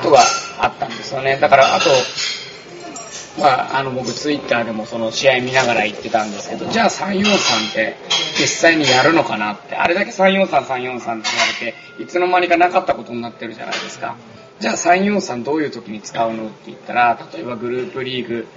[0.03, 0.21] とが
[0.59, 1.37] あったんですよね。
[1.37, 1.89] だから、あと、
[3.37, 7.95] まあ、あの僕ツイッターでもその試合見ながら言ってたんですけど、じゃあ343って
[8.39, 10.69] 実際にやるのかなって、あれだけ343、343って
[11.05, 11.21] 言わ
[11.61, 14.15] れて、いつの間にかなかったことになってるじゃないですか。
[14.59, 18.47] じゃあ343どういう時に使うのって言ったら、例えばグループリーグ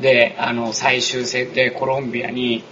[0.00, 2.64] で、あの、最終戦でコロンビアに、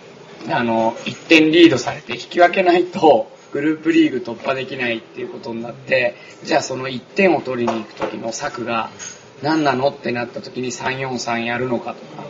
[0.49, 8.91] あの、1点リードされて引き分けないと、グループリーグ突破できないっていうことになって、じゃあその1点を取りに行く時の策が
[9.43, 9.89] 何なの？
[9.89, 12.25] ってなった時に343やるのかとか、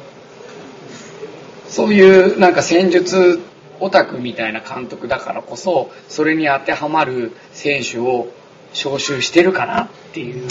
[1.69, 3.41] そういうなんか戦術
[3.81, 8.29] オタクみたいな監督だからこそ、それに当てはまる選手を
[8.73, 10.49] 招集してるかなっていう、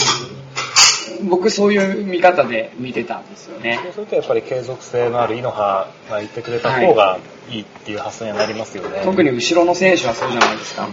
[1.28, 3.80] 僕そういう見方で見てたんですよね。
[3.82, 7.18] そうするとやっぱり継続性のあるイノハが言ってくれた方が
[7.48, 9.02] いいっていう発想にはなりますよね。
[9.04, 10.88] 特に後ろの選手はそうじゃないですか。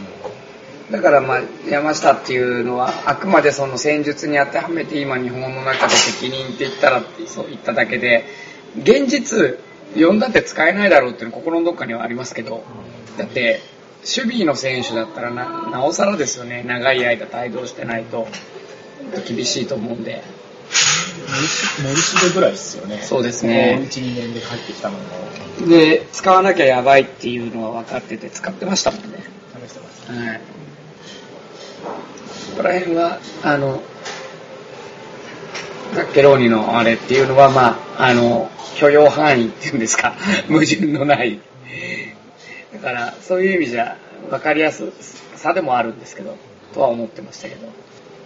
[0.92, 8.26] だからまあ山下っていうのはあくまでその戦術に当てはめて今日本の中で責任って言ったらってそう言っただけで
[8.78, 9.60] 現実
[9.96, 12.64] 呼んだって使えないだろうっていうのは心のどっかにはありますけど
[13.18, 13.60] だって
[14.00, 18.28] 守備の選手だったらななおさらですよね長い間帯同してないと
[19.28, 20.24] 厳しいと思うんで。
[21.84, 23.00] メルシドぐらいですよね。
[23.02, 29.24] そうですね1、2年で入ってきたのもで、使わなきゃやばいっていうのは分かってて使ってましたもんね。
[29.66, 30.12] 試してます。
[30.12, 30.42] はい。
[31.84, 33.82] ここら辺は、あの、
[35.94, 40.14] ザッケローニのあれっていうのは、まあ、あの、許容範囲っていうんですか、
[40.48, 41.40] 矛盾のない。
[42.74, 43.98] だから、そういう意味じゃ、
[44.30, 44.84] 分かりやす
[45.36, 46.36] さでもあるんですけど、
[46.74, 47.68] とは思ってましたけど。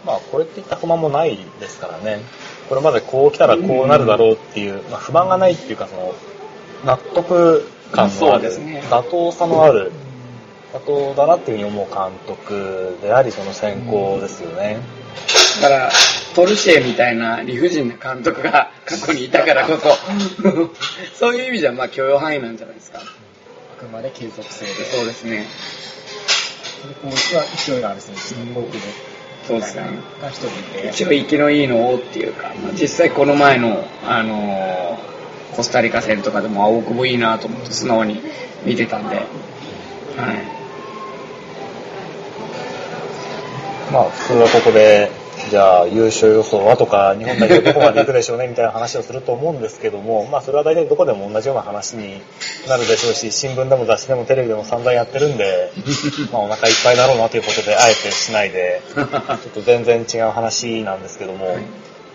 [0.06, 2.22] まあ、これって言った不満もないですからね。
[2.70, 6.14] これまでこう来たらこうなるだろうっていう、まあ、不満がないっていうか、その、
[6.86, 10.11] 納得感のそある、うですね妥当さのある、妥
[10.80, 14.80] 当だなっていうふうに思う監督であり、その選考ですよね。
[15.62, 15.92] だから、
[16.36, 20.70] ポルシェみたいな理不尽な監督が過去にいたからこそ、
[21.18, 23.00] そういう意味じゃ、まあ許容範囲なんじゃないですか。
[23.00, 24.72] あくまで継続性で。
[24.86, 25.46] そうですね。
[26.88, 28.80] でこうは勢いがある選手が多くで、
[29.48, 29.84] そうですね。
[30.22, 35.12] が一応、生きのいいのをっていうか、まあ、実際この前の、あのー
[35.56, 38.22] コスタリカ戦とかでも、あ大久保いいなと思って素直に
[38.66, 39.26] 見てたんで、はい。
[43.92, 45.12] まあ、普通はここで、
[45.50, 52.22] じゃあ優勝予想はとか、日本代表 どこまで行くでしょうねみたいな話をすると思うんですけども、まあそれは大体どこでも同じような話に
[52.68, 55.72] なるでしょうし、新聞でも雑誌でもテレビでも散々やってるんで、
[56.32, 59.08] まあお腹いっぱいだろうなということで、あえてしないで、ちょっ
[59.54, 61.58] と全然違う話なんですけども、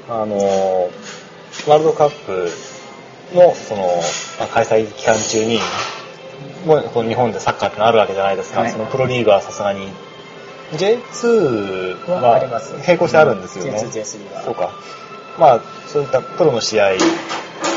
[0.09, 0.89] あの、
[1.67, 2.53] ワールドカップ
[3.35, 3.83] の、その、
[4.39, 5.61] まあ開催期間中に、
[6.65, 8.61] もうこの日本でサッカーってのあるわけじゃないですか。
[8.61, 9.89] はいそのプロリーグはさすがに
[10.73, 13.79] J2 はありはます並行してあるんですよね。
[13.79, 14.71] J2 J3 はそうか。
[15.39, 16.93] まあ、そういったプロの試合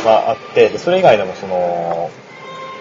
[0.06, 2.10] はあって、でそれ以外でもその、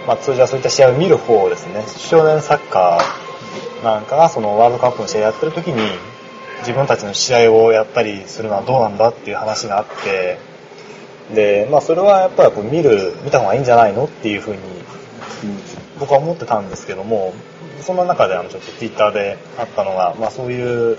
[0.07, 5.83] まあ通常はそういった試合を見る方ですね、少年サッカーなんかがそのワールドカップの試合やってる時に、
[6.61, 10.38] 自分たちの試合をやったりするのはどうなんだっていう話があって、
[11.35, 14.59] で、まあそれはやっぱりこう見る、見た方がいいんじゃないのっていうふうに
[15.99, 17.33] 僕は思ってたんですけども、
[17.83, 20.99] そんな中であのちょっと Twitter であったのが、まあそういう、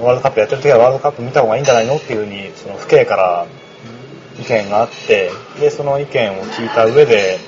[0.00, 3.46] ワールドカップやってる時はワールドカップ見た方がいいんじゃないのっていうふうに、その父兄から
[4.40, 7.38] 意見があって、で、その意見を聞いた上で、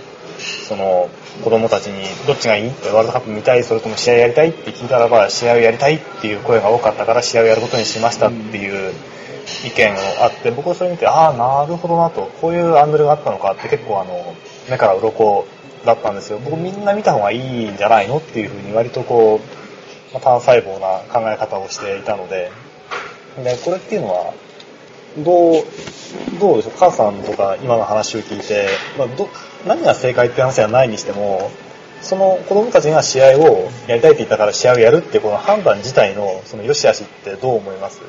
[0.68, 1.08] その
[1.44, 8.92] 子供たちにどっちがいいってワールドカップ見たいそれとも試合やりたいって聞いたらば試合をやりたいっていう声が多かったから試合をやることにしましたっていう
[9.66, 14.34] 意見があって僕はそれ見てああなるほどなとこういうアングルがあったのかって結構あの
[14.70, 15.46] 目から鱗
[15.84, 16.38] だったんですよ。
[16.38, 22.50] 僕みんな見た方がいいんじゃないのっていうふうに割とこう、まあ、単細胞な考え方をしていたので。
[23.42, 24.34] でこれっていうのは
[25.18, 25.64] どう、
[26.38, 28.68] どうでしょう、母さんとか今の話を聞いて、
[28.98, 29.28] まあ、ど
[29.66, 31.50] 何が正解って話はないにしても、
[32.02, 38.00] その子供たちが試合をやりたいって言ったから試合をやるっていうこの判断自体のその良し悪しってどう思います？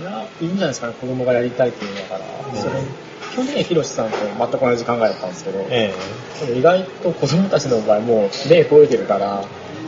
[0.00, 2.20] いや、いいんじゃないですかね、子供がやりたいっていうのだから。
[2.54, 5.94] それ、基本的にはヒロシさんと全く同じ考えだったんですけど、え
[6.40, 9.44] でも意外と子供たちの場合もう目超えてるから、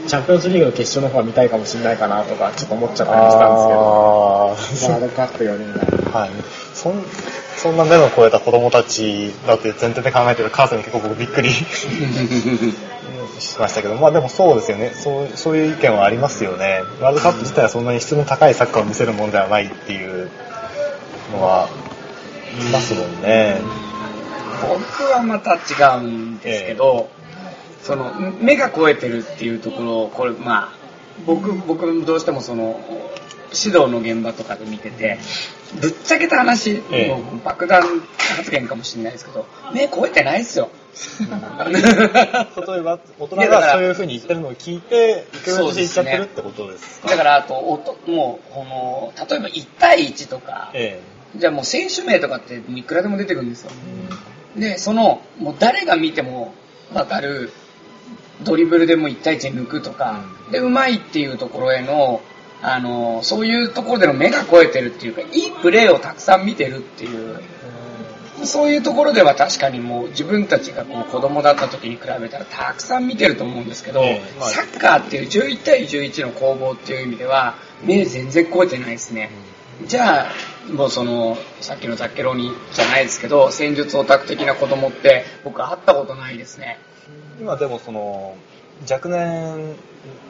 [0.07, 6.21] チャンピオンズリーグの決勝の方が見たいかもしれないかなとか、ちょっと思っちゃえったりしたんですけど、ワールドカップよりみたいな。
[6.21, 6.31] はい。
[6.75, 7.05] そん、
[7.57, 11.67] そんな目の超えた子供たちだって前提で考えてる母さんに結構僕びっくりし
[13.59, 14.91] ましたけど、まあでもそうですよね。
[14.95, 16.83] そう、そういう意見はありますよね。
[17.01, 20.31] ワールドカップ自体はそんなに質の高いサッカーを見せるものではないっていう
[21.33, 21.82] のは言
[22.61, 23.23] いますもん。
[23.23, 23.61] ね。
[24.63, 27.09] 僕はまた違うんですけど、
[27.83, 30.73] その目が超えてるっていうところをこれまあ
[31.27, 32.81] 僕僕どうしてもその
[33.55, 35.19] 指導の現場とかで見てて
[35.81, 37.09] ぶっちゃけた話、ええ。
[37.09, 37.83] もう爆弾
[38.37, 40.71] 発言かもしれないですけど目超えてないですよ。
[41.73, 47.09] 例えば、大人がそういう風に言ってるのを聞いて、受け入れとしちゃってるってことですか？
[47.09, 51.01] だからあとおともうこの例えば1対1とか、え
[51.37, 53.71] じゃあもう選手名とかっていくらでも出てくるんですよ。
[54.57, 56.55] で、その、もう誰が見ても
[56.93, 57.53] わかる、
[58.43, 62.21] ドリブルでも1対1抜くとか、で、うまいっていうところへの、
[62.61, 67.41] あの、そういうところでの目が超えてるっていうか、いいプレーをたくさん見てるっていう、
[68.45, 74.03] そういうところでは確かにもう自分たちがこう子供だった時に比べたらたくさん見てると思うんですけど、
[74.41, 79.31] サッカーっていう11対11の攻防っていう意味では、目全然超えてないですね。
[79.87, 80.33] じゃあ、
[80.71, 86.79] もうその、さっきのザッケロニじゃないですけど、戦術オタク的な子供って僕会ったことないですね。
[87.41, 88.37] 今でもその
[88.91, 89.75] 若年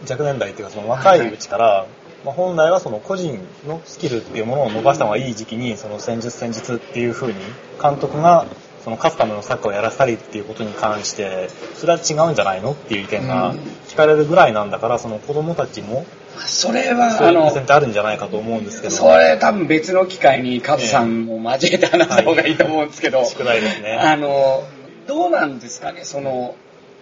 [0.08, 1.86] 若年代っていうかその若いうちから、
[2.24, 7.38] まあ、本来はその個人のスキルっていうものを伸ばした方がいい時期にその戦術戦術っていう風に
[7.80, 8.46] 監督が
[8.84, 16.04] その勝つためのサッカーをやらせたりっていうことに関してそれは違うんじゃないのっていう意見がうん聞かれるぐらいなんだからその子供たちも
[16.40, 18.94] それは、そういうあの、あるんじゃないかと思うんですけど。
[18.94, 23.98] それ多分別の機会にカズさんも交えて話した方がいいと思うんですけど、宿題ですね。
[24.00, 24.64] あの、
[25.06, 26.54] どうなんですかね、その、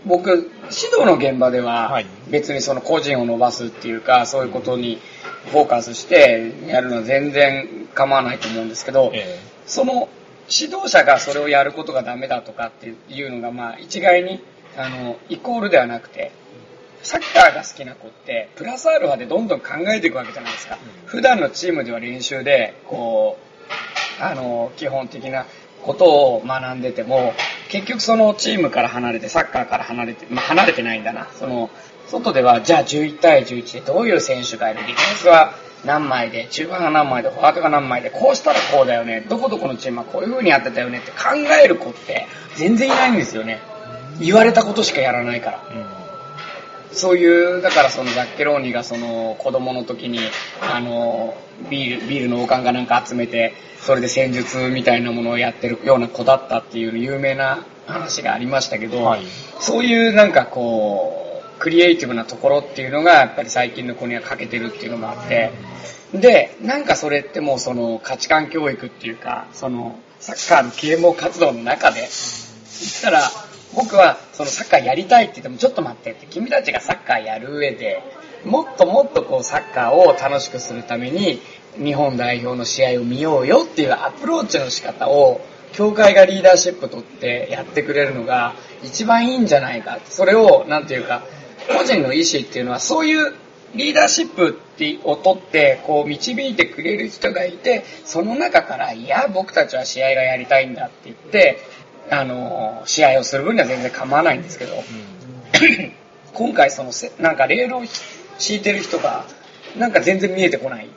[0.04, 5.00] 僕、指導の現場でははい、別にその個人を伸ばすっていうか、そういうことに
[5.50, 9.38] フォーカスしてやるのは全然構わないと思うんですけど、え。
[9.66, 10.08] その
[10.50, 14.42] 指導者がそれをやることがダメだとかっていうのが、まあ一概に、
[14.76, 16.32] あの、イコールではなくて、
[17.02, 20.78] サッカーが好きな子って、プラスアルファでどんどん考えていくわけじゃないですか。
[21.06, 23.38] 普段のチームでは練習で、こ
[24.20, 25.46] う、あの、基本的な
[25.82, 27.32] ことを学んでても、
[27.68, 31.28] 結局そのチームから離れて、サッカーから離れて、まあ離れてないんだな。
[31.38, 31.70] その、
[32.08, 34.80] 外では、じゃあ11対11でどういう選手がいる？
[34.80, 41.16] ディフェンスは何枚で、中盤が何枚で、フォワードが何枚で、こうしたらこうだよね、どこどこのチームはこういう風にやってたよねって考
[41.64, 43.60] える子って全然いないんですよね。
[44.20, 45.64] 言われたことしかやらないから。
[45.70, 45.99] えうん
[46.92, 50.18] そういう、だからそのザッケローニがその子供の時に、
[50.60, 51.34] あの、
[51.70, 59.22] ビール、ビールの王冠かなんか集めて、それで戦術みたいなものをやってるような子だったっていう有名な話がありましたけど、はい。
[59.58, 65.52] そういうなんかこう、クリエイティブなところっていうのがやっぱり最近の子には欠けてるっていうのがあって、
[66.14, 72.10] で、なんかそれってもうその価値観教育っていうか、そのサッカーの啓蒙活動の中で、言っ
[73.02, 73.20] たら、
[73.74, 78.02] 僕はそのサッカーやりたいって言ってもちょっと待ってって、君たちがサッカーやる上で、
[78.44, 81.40] もっともっとこうサッカーを楽しくするために、
[81.76, 85.40] 日本代表の試合を見ようよっていうアプローチの仕方を、
[85.72, 90.00] 協会がリーダーシップ取ってやってくれるのが一番いいんじゃないか。
[90.04, 91.22] それを、なんていうか、
[91.68, 93.34] 個人の意思っていうのはそういう
[93.74, 101.58] リーダーシップってを取って、こう導いてくれる人がいて、その中から、いや、僕たちは試合がやりたいんだって言って、
[102.08, 104.74] あの、試合をする分には全然構わないんですけど、
[106.32, 107.82] 今回そのせ、なんかレールを
[108.38, 109.24] 敷いてる人が、
[109.76, 110.88] なんか全然見えてこない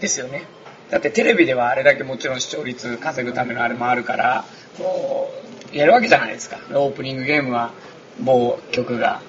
[0.00, 0.44] ですよね。
[0.90, 4.44] だってテレビではあれだけもちろん視聴率稼ぐためのあれもあるから、
[4.78, 5.32] こ
[5.72, 6.58] う、やるわけじゃないですか。
[6.70, 7.72] オープニングゲームは
[8.20, 9.20] 某曲が、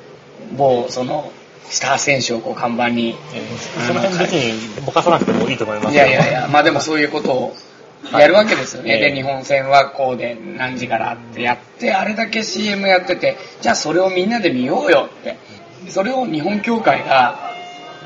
[0.55, 1.31] 某その、
[1.69, 7.55] スター選手をこう看板に、ええその辺別にぼかさなくてもいいと思いますいやいやいや、まあでもそういうことを
[8.13, 8.91] やるわけですよね。
[8.91, 15.37] はいで、日本戦はこうで何時からってやって、あれだけ CM やってて、じゃあそれをみんなで見ようよって。
[15.89, 17.53] それを日本協会が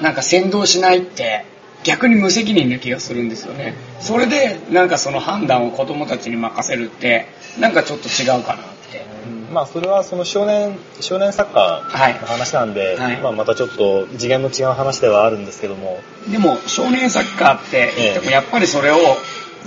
[0.01, 1.45] なんか先導しないって
[1.83, 3.73] 逆に無責任な気がするんですよね。
[3.99, 7.27] それでなんかその判断を子供たちに任せるって、
[7.59, 9.05] なんかちょっと違うかなって。
[9.51, 18.95] まあそれはその少年少年サッカーの話なんで、はいまあ、またちょっと次元の違う話ではあるんですけども、でも少年サッカーって言ってもええやっぱりそれを、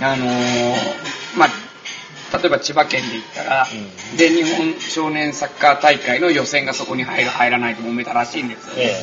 [0.01, 8.93] あのーまあ、例えば千葉県で言ったら、うで日本少年サッカー大会の予選がそこに入る入らないと揉めたらしいんですよ、え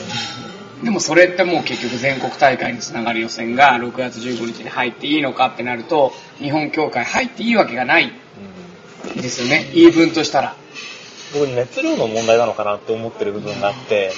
[0.84, 8.12] でもそれってもう結局全国大会につながる予選が6月15日に入っていいのかってなると日本協会入っていいわけがない。
[9.16, 9.70] ですよね。
[9.74, 10.56] 言い分としたら。
[11.32, 14.12] 僕熱量の問題なのかなって思ってる部分があって、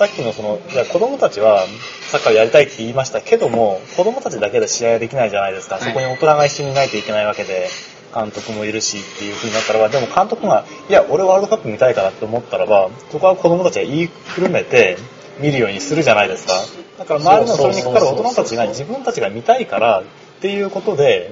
[0.00, 1.66] さっきのその、いや子供たちは
[2.08, 5.74] サッカーやりたいって言いましたけども、子供たちだけで試合はできないじゃないですか。
[5.74, 7.68] はいそこに大人が一緒にいないといけないわけで、
[8.14, 14.96] 監督もいるしっていう風になったらば、でも監督が、いや、俺ワールドカップ見たいからって思ったらば、そこは子供たちが言いくるめて
[15.38, 16.54] 見るようにするじゃないですか。
[16.98, 20.04] だから周りのそれにかかる大人たちが自分たちが見たいからっ
[20.40, 21.30] ていうことで、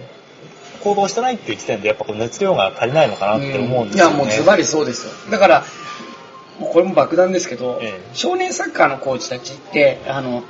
[0.85, 4.15] 行動してないっていう時点でやっぱこう熱量が足りないのかなって思うんですよね。
[4.15, 5.65] いやもうズバリそうですよだから
[6.61, 8.01] これも爆弾ですけど、ええ。
[8.15, 10.43] 少年サッカーのコーチたちってあの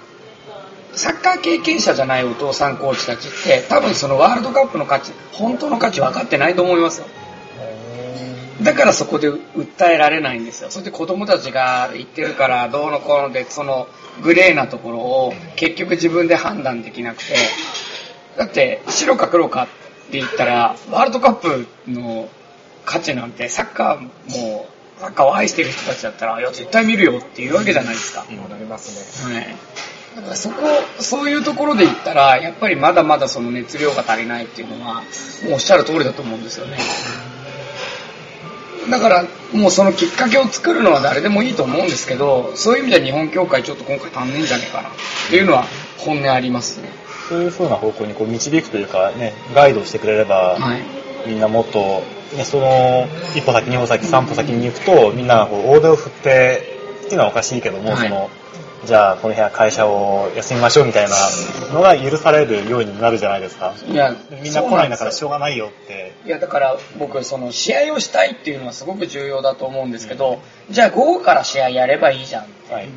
[0.92, 7.06] サッカー経験者じゃないお父さんコーチたちって多分そのワールドカップの価値本当の価値分かってないと思いますよ。
[8.62, 10.70] だからそこで訴えられないんですよ。
[10.70, 13.86] それで子供たちが言ってるからどうのこうのでその
[14.22, 17.34] グレーなところを結局自分で判断できなくて。
[18.38, 19.66] だって白か黒かっ
[20.10, 22.28] て言ったらワールドカップの
[22.84, 24.68] 価値なんてサッカーも
[25.00, 29.34] サッカーを愛してる人たちだったらいや絶対見るよっていうわけじゃないですか、なりますね。
[29.34, 29.56] はい。
[30.16, 30.54] だからそこ、
[30.98, 35.00] そういうところで言ったら、やっぱりまだまだその熱量が足りないっていうのは、も
[35.50, 36.78] うおっしゃる通りだと思うんですよね。
[38.90, 44.92] だから、もうそのきっかけを作るのは誰でもいいと思うんですけど、そういう意味では日本協会ちょっと今回足んねえんじゃねえかなっ
[45.30, 45.66] ていうのは
[45.98, 46.88] 本音ありますね。
[47.28, 50.80] そういう風な方向にこう導くというかね、ガイドしてくれれば、はい。
[51.26, 52.02] みんなもっと、
[52.36, 58.30] ね、その、一歩先、二歩先、三歩先に行くと、みんながこう大手を振って、っていうのはおかしいけども、はいその、
[58.84, 61.16] じゃあこの部屋会社を休みましょうみたいな
[61.72, 63.74] のが許されるようになるじゃないですか。
[63.86, 66.14] いや、みんな来ないんだからしょうがないよって。
[66.24, 70.40] いやだから僕その試合をしたいっていうのはすごく重要だと思うんですけど、
[70.70, 72.88] じゃあ午後から試合やればいいじゃんってはい。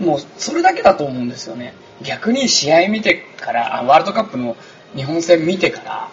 [0.00, 1.74] もうそれだけだと思うんですよね。
[2.02, 4.56] 逆に試合見てから、あワールドカップの
[4.96, 6.08] 日本戦見てから、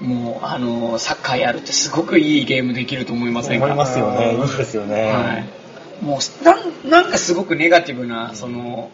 [0.00, 3.66] もう、あの、サッカーやるってすごくいいゲームできると思いませんか？
[3.66, 4.34] 思いますよね。
[4.34, 5.12] いいですよね。
[5.12, 6.04] はい。
[6.04, 8.90] もう、なんなんかすごくネガティブな、その、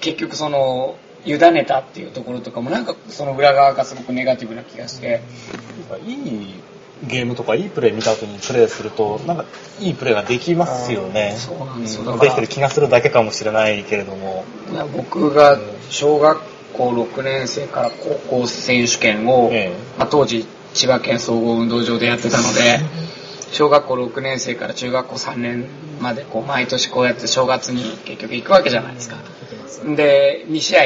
[0.00, 5.22] 結局その、委ねたっていうところとかも、なんかその裏側がすごくネガティブな気がして、
[6.06, 6.54] いい
[7.04, 9.44] ゲームとかいいプレー見た後にプレーすると、なんか
[9.80, 11.34] いいプレーができますよね。
[11.36, 14.44] そうなんですようできてる気がするだけかもしれないけれども。
[14.96, 15.58] 僕が
[15.90, 16.40] 小学
[16.76, 19.98] 校6年生から高校選手権を、ええ。
[19.98, 22.80] まあ、当時千葉県総合運動場でやってたので
[23.50, 25.66] 小学校6年生から中学校3年
[26.00, 29.16] までこう毎年こうやって正月に結局行くわけじゃないですか。
[29.96, 30.82] で2試合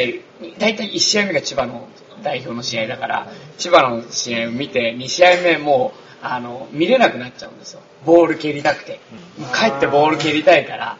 [0.58, 1.88] 大体1試合目が千葉の
[2.22, 3.28] 代表の試合だから
[3.58, 7.80] 千葉の試合を見て2試合目もうあの見れなくなっちゃうんですよ。
[8.04, 9.00] ボール蹴りたくて。
[9.38, 10.98] もう帰ってボール蹴りたいから。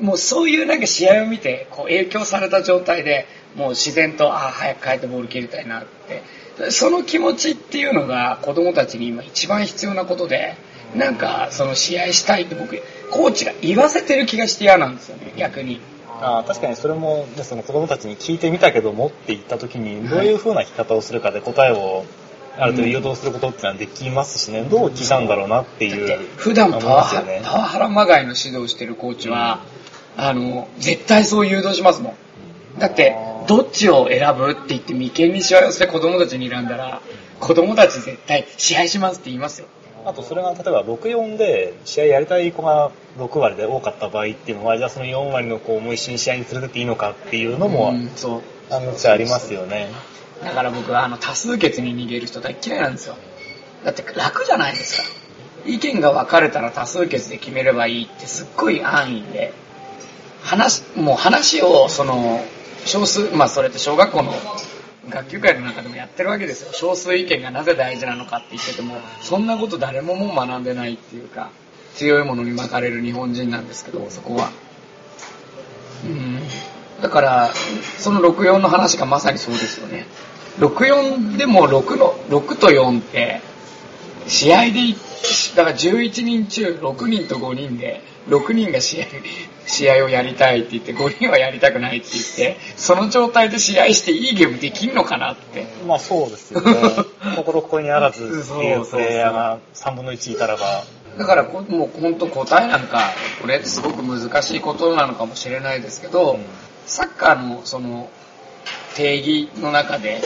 [0.00, 3.26] もうそういうなんか試合を見てこう影響された状態で
[3.56, 6.22] もう自然とああ早く帰ってボール蹴りたいなって。
[6.70, 10.56] その気持ちっていうのが子供たちに今一番必要なことで
[10.96, 15.80] なんかその試合したいって僕コーチが言わせてる気がして嫌なんですよね逆に。
[16.20, 22.04] あー確かにそれも、ね、その子供たちに聞いてみたけどもって言った時にどういう風な聞き方をするかで答えを
[22.56, 26.26] ある程度誘導することってのはできますしね、どう聞いたんだろうなっていう。
[26.36, 27.40] 普段パワハね。
[27.44, 29.60] パワハラまがいの指導してるコーチは、
[30.16, 32.80] あの絶対そう誘導しますもん。
[32.80, 33.14] だって
[33.48, 37.00] どっちを選ぶって言って眉間にしわ寄せて子供たちに選んだら
[37.40, 39.66] 子供たち絶対試合しますって言いますよ。
[40.04, 49.88] あとそれが例えば64で試合やりたい子が6割で多かった場合っていうのはじゃあその4割の子をもう一緒に試合に連れてっていいのかっていうのも、うんそうあのうちありますよね。
[50.44, 53.16] だから僕はあの多数決に逃げる人大嫌いなんですよ。
[53.84, 55.08] だって楽じゃないですか。
[55.64, 59.52] 意見が分かれたら多数決で決めればいいってすっごい安易で。
[60.42, 62.44] 話もう話をその
[62.84, 64.32] 少数まあそれって小学校の
[65.08, 66.72] 学級会の中でもやってるわけですよ。
[66.72, 71.50] 少数意見がなぜ大事なのかって言っててもそんなこと誰ももう学んでないっていうか
[71.94, 74.50] 強いものに巻かれる日本人なんですけどそこは。
[76.04, 76.38] うん。
[77.02, 77.50] だから
[77.98, 80.06] その64の話がまさにそうですよね。
[80.58, 83.40] 64でも6の6と4って
[84.26, 84.80] 試合で
[85.56, 89.06] だから11人中6人と5人で6人が試合
[89.68, 95.66] 試合をやりたいって言って5人はやりたくないって言ってその状態で試合していいゲームできんのかなって。
[95.86, 96.72] まあそうですよね。
[97.36, 100.84] 心ここにあらずっていうプレイヤーが3分の1いたらば。
[101.18, 103.10] だからこもう本当答えなんか
[103.42, 106.44] これすごく難しいことなのかもしれないですけど、うん。
[106.86, 108.08] サッカーのその
[108.94, 110.20] 定義の中で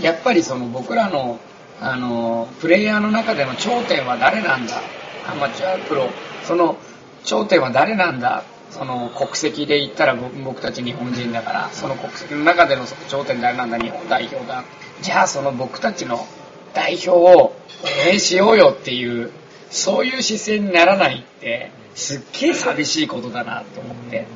[0.00, 1.38] やっぱりその僕らの
[1.80, 4.80] あのプレイヤーの中での頂点は誰なんだ？
[5.30, 6.08] アマチュアプロ。
[6.44, 6.76] その
[7.24, 8.42] 頂点は誰なんだ？
[8.70, 14.64] その国籍で言ったら僕僕たち日本人だからその国籍の中でのその頂点誰なんだ日本代表だ。
[15.00, 16.26] じゃあその僕たちの
[16.74, 17.54] 代表を応
[18.10, 19.30] 援しようよっていう
[19.70, 24.26] そういう姿勢にならないってすっげえ寂しいことだなと思って。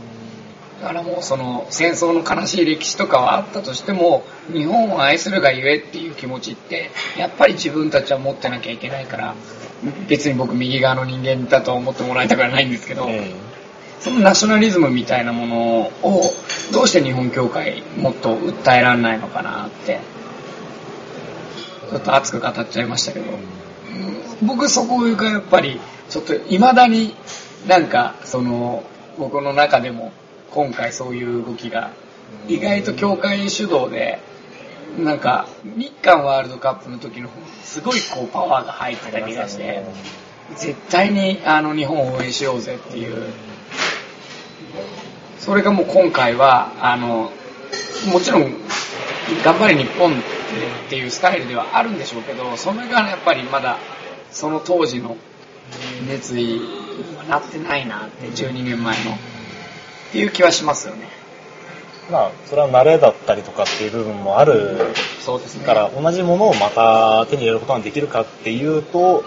[0.80, 9.37] だからもうその戦争の悲しい歴史とかはあったとしても日本を愛するがゆえっていう気持ちってやっぱり自分たちは持ってなきゃいけないから
[10.09, 13.33] 別に僕右側の人間だと思ってもらいたくはないんですけど、え。
[14.03, 16.22] そのナショナリズムみたいなものを
[16.72, 20.00] どうして日本協会もっと訴えられないのかなって。
[21.92, 23.26] ちょっと熱く語っちゃいましたけど、
[24.46, 25.78] 僕そこがやっぱり
[26.09, 27.14] ちょっと未だに
[27.68, 28.82] なんかその
[29.18, 30.11] 僕の中でも
[30.53, 31.90] 今回そういう動きが
[32.48, 34.20] 意外と協会主導で
[34.98, 37.28] なんか日韓ワールドカップの時の
[37.62, 39.84] すごいこうパワーが入ってた気がして
[40.57, 43.26] 絶対にあの日本を応援しようぜっていう
[45.39, 47.31] それがもう今回はあの
[48.12, 48.55] もちろん
[49.45, 50.14] 頑張れ日本っ
[50.89, 53.79] ていうスタイルではあるんでしょうけどそれがやっぱりまだ
[54.31, 55.16] その当時の
[56.09, 59.14] 熱意にはなってないなって12年前のっ
[60.12, 61.09] ていう気はしますよね。
[62.11, 65.64] まあそれは慣れだったりとかっていう部分もあるそうですね。
[65.64, 69.25] から同じものをまた手に入れることができるかっていうと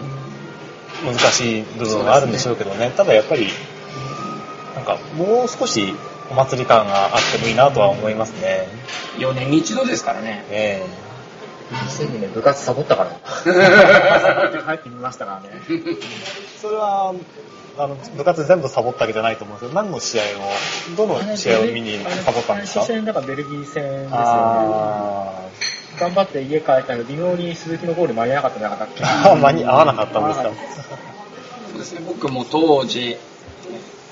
[1.04, 2.92] 難しい部分はあるんでしょうけどね。
[2.96, 3.48] ただやっぱり
[4.76, 5.96] なんかもう少し
[6.30, 8.68] お祭り感があってもいいなとは思いますね。
[9.18, 10.86] 4年に一度ですからねえ
[11.72, 13.20] 2002年部活サボったから。
[14.20, 15.62] サボって帰ってみましたからね。
[15.70, 17.14] えそれは
[17.78, 22.80] あの部活全部サボったわけじゃないと思うんですけど何の試合をどの試合を見にサボったんですか？
[22.82, 24.10] 初戦だからベルギー戦ですよね。
[24.14, 25.42] あ
[26.00, 28.84] 頑張って家帰ったけど、微妙に鈴木のゴール間に合わなかったんじゃなか？
[28.86, 30.50] ったっけ間に合わなかったんですか
[31.72, 33.18] そうですね僕も当時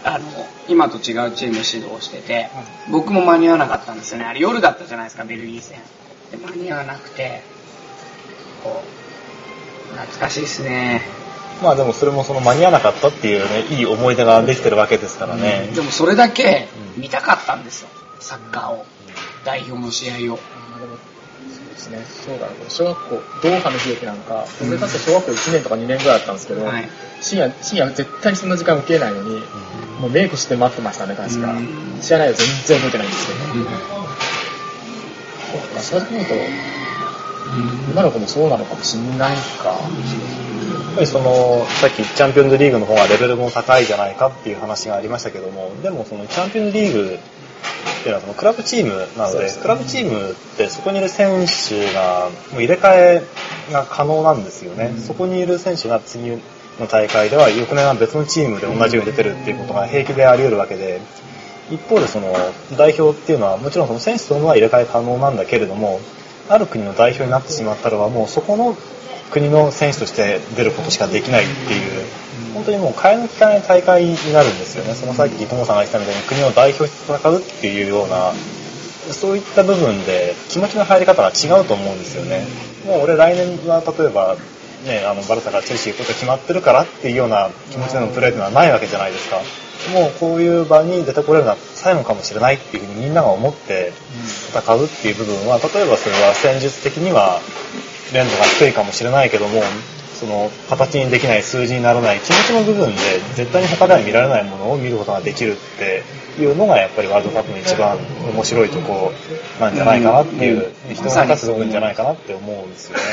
[0.06, 0.26] あの、
[0.68, 2.50] 今と違うチーム指導してて、
[2.92, 4.26] 僕も間に合わなかったんですよね。
[4.26, 5.80] あれ夜だったじゃないですか、ベルギー戦。
[6.32, 7.42] で間に合わなくて、
[8.64, 8.84] こ
[9.92, 11.02] う、懐かしいですね。
[11.62, 15.70] まあでもそれもその間に合わなかったっていうね、いい思い出ができてるわけですからね。
[15.74, 17.90] でもそれだけ見たかったんですよ、
[18.20, 18.86] サッカーを。
[19.46, 20.40] 代表の試合を。
[21.74, 26.90] あですね、そうだね、小学校、ドーハの悲劇なんか、俺だって小学校1年とか2年ぐらいだったんですけど、はい
[27.22, 29.42] 深夜、深夜絶対にそんな時間受けないのに、
[30.00, 31.52] もうメイクして待ってましたね、確か。
[31.52, 33.40] うん試合内容全然覚えてないんですけど。
[35.54, 36.34] そうか、そう思うと、
[37.92, 39.70] 今の子もそうなのかもしんないか。
[39.70, 47.20] やっぱりその、さっきチャンピオンズリーグの方がレベルも高いじゃないかっていう話がありましたけども、でもそのチャンピオンズリーグ
[48.00, 53.24] っていうのはそのクラブチームなので、ねクラブチームってそこにいる選手がもう入れ替え
[53.72, 54.94] が可能なんですよね。
[54.98, 56.32] そこにいる選手が次
[56.80, 61.02] の大会では翌年は別のチームで同じように出てるっていうことが平気であり得るわけで、
[61.72, 62.34] 一方でその
[62.78, 66.00] 代表っていうのはもちろんその選手というのは入れ替え可能なんだけれども、
[66.50, 68.76] ある国の代表になってしまったらばもうそこの
[69.34, 72.06] 国の選手として出ることしかできないっていう、
[72.54, 74.94] 本当にもう替えの利かない大会になるんですよね。
[74.94, 78.32] そのさっき友さんが言ってたみたいに国を代表して戦うっていうような、
[79.12, 82.46] そういった部分で気持ちの入り方が違うと思うんですよね。
[82.86, 84.38] もう俺来年は例えば、
[84.86, 89.42] ね、あのバルサがチェルシー行くこと決まってるからっていうような気持ちでのプレーっていうのはないわけじゃないですか。
[89.92, 93.92] もうこういう場に出てこれるのは最後かもしれないっていうふうにみんなが思って
[94.54, 97.42] 戦うっていう部分は、例えばそれは戦術的には
[98.14, 99.62] 連度が低いかもしれないけども、
[100.14, 103.02] その形にできない数字にならない気持ちの部分で
[103.36, 106.04] 絶対に他では見られないものを見ることができるって
[106.42, 107.98] いうのがやっぱりワールドカップの一番
[108.34, 109.12] 面白いとこ
[109.60, 113.04] なんじゃないかなっていう、人が立つ部分じゃないかなって思うんですよね。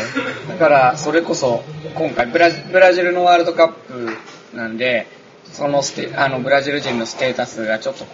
[0.51, 1.65] だから、それこそ、
[1.95, 5.09] 今回ブラジ、ブラジルのワールドカップなんで、
[5.53, 8.05] そのステ、あの、ブラジル人のステータスがちょっと、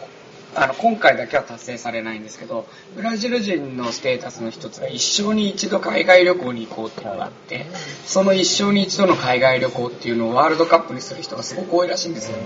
[0.55, 7.67] あの、今回だけは達成されないんですけど、ブラジル人のステータスの一つが一生に一度海外旅行に行こうっていうのがあって、
[8.07, 12.39] その一生に一度の海外旅行っていうのをワールドカップにする人がすごく多いらしいんですよ。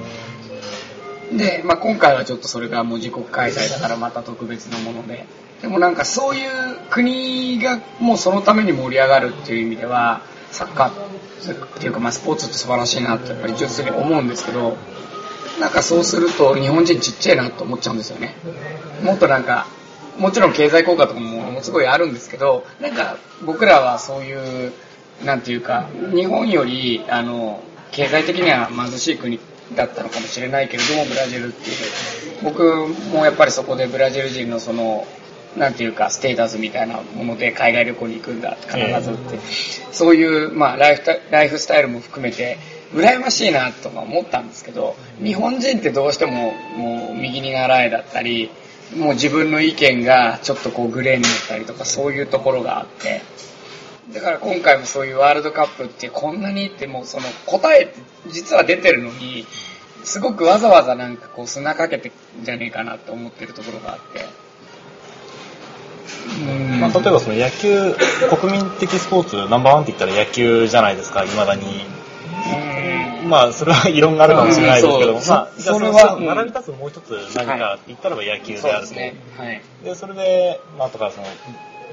[1.36, 5.26] で、まあ、今回はちょっとそれがもう自国開催だからまた特別なもので、
[5.62, 6.50] でもなんかそういう
[6.90, 14.76] 国がもうそのために盛り上がるっていう意味では、サッカーっていうかまあスポーツって素晴らしいなってやっぱり純粋に思うんですけど、
[15.60, 18.34] なんかそうすると日本人ちっちゃいなと思っちゃうんですよね。
[19.02, 19.66] もっとなんか、
[20.18, 24.72] もちろん経済効果とかもものすごいあるんですけど、なんか僕らはそういう、
[25.24, 29.38] なんていうか、日本より、あの、経済的には貧しい国
[29.74, 31.76] だったのかもしれないけれども、ブラジルっていう。
[32.42, 32.64] 僕
[33.12, 35.06] もやっぱりそこでブラジル人のその、
[35.56, 39.38] なんていうか、ステータスみたいなもので海外旅行に行くんだ、必ずって。
[39.92, 42.58] そういう、まあライフタ、ライフスタイルも含めて、
[42.92, 48.50] 羨ましいなとか思ったんですけど、日本人ってどうしても、もう右に習えだったり、
[48.96, 53.22] もう自分の意見がちょっとこうグレーになったりとかそういうところがあって、
[54.12, 59.46] だから今回もそういうワールドカップってこんなにってもうその答えって実は出てるのに、
[60.02, 62.08] すごくわざわざなんかこう砂かけて
[62.40, 64.49] んじゃねえかなって思ってるところがあって。
[66.46, 66.80] うん。
[66.80, 67.94] まあ、例えばその野球、
[68.36, 71.84] 国民的スポーツナンバーワンって言ったら野球じゃないですか、未だに。
[73.22, 73.28] うん。
[73.28, 78.94] まあ、それは異論があるかもしれないですけども、うんまあ、それはは、並び立つもう一つ何かって言ったらば野球であると。
[78.94, 81.26] そうでそれで、まあ、とかその、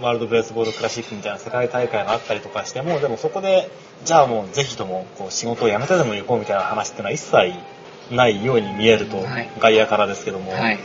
[0.01, 3.69] ワールドベースボールクラシックみたいな世界大会があったりとかしても、でもそこで、
[4.05, 9.49] じゃあもうぜひとも、こう、仕事を辞めてでも行こうみたいな話っていうのは一切ないように見えると、はい。
[9.59, 10.75] 外野からですけども、はい。
[10.75, 10.79] っ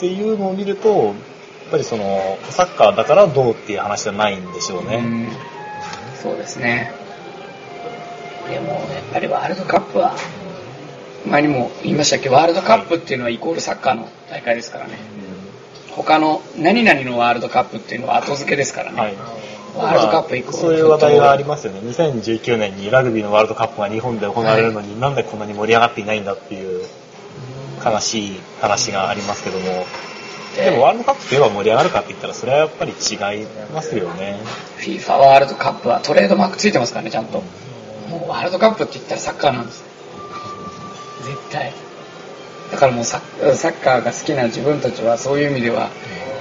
[0.00, 1.14] ていうのを見ると、
[1.70, 4.96] ぱりその、サッカーだからどうっていう話じゃないんでしょうね。
[4.96, 5.28] うん
[6.20, 6.92] そうですね。
[8.50, 8.80] でも、やっ
[9.12, 10.16] ぱりワールドカップは、
[11.26, 12.28] 前にも言いましたっけ？
[12.28, 14.98] ど、ワールドカップっていうのはイコールサッカーの大会ですからね。
[15.92, 19.00] 他の何々のワールドカップっていうのは後付けですからね。
[19.00, 19.16] はい。
[19.76, 21.80] ワールドカップイコールそういう話題がありますよね。
[21.80, 26.84] 2019年にラグビーのワールドカップが日本で行われるのに、なんでこんなに盛り上がっていないんだっていう
[27.84, 29.84] 悲しい話がありますけども。
[30.56, 34.38] でもワールドカップといえば盛り上がるかって言ったらそれはやっぱり違いますよね。
[34.78, 37.42] FIFA ワールドカップはトレードマークついてますからね、ちゃんと。
[38.08, 39.84] もうワールドカップって言ったらサッカーなんです。
[41.24, 41.72] 絶対。
[42.72, 45.90] だからもうサッサッカーが好きな自分たちはそういう意味では、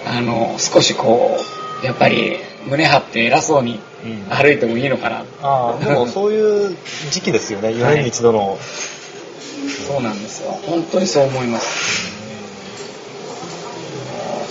[0.05, 1.37] あの、少しこ
[1.81, 5.23] う、やっぱり胸張って偉そうにうん歩いてもいいのかな。
[5.41, 6.77] ああ、でもそういう
[7.11, 7.69] 時期ですよね。
[7.75, 8.57] 4年に一度の。
[9.87, 10.57] そうなんですよ。
[10.67, 12.16] 本当にそう思います。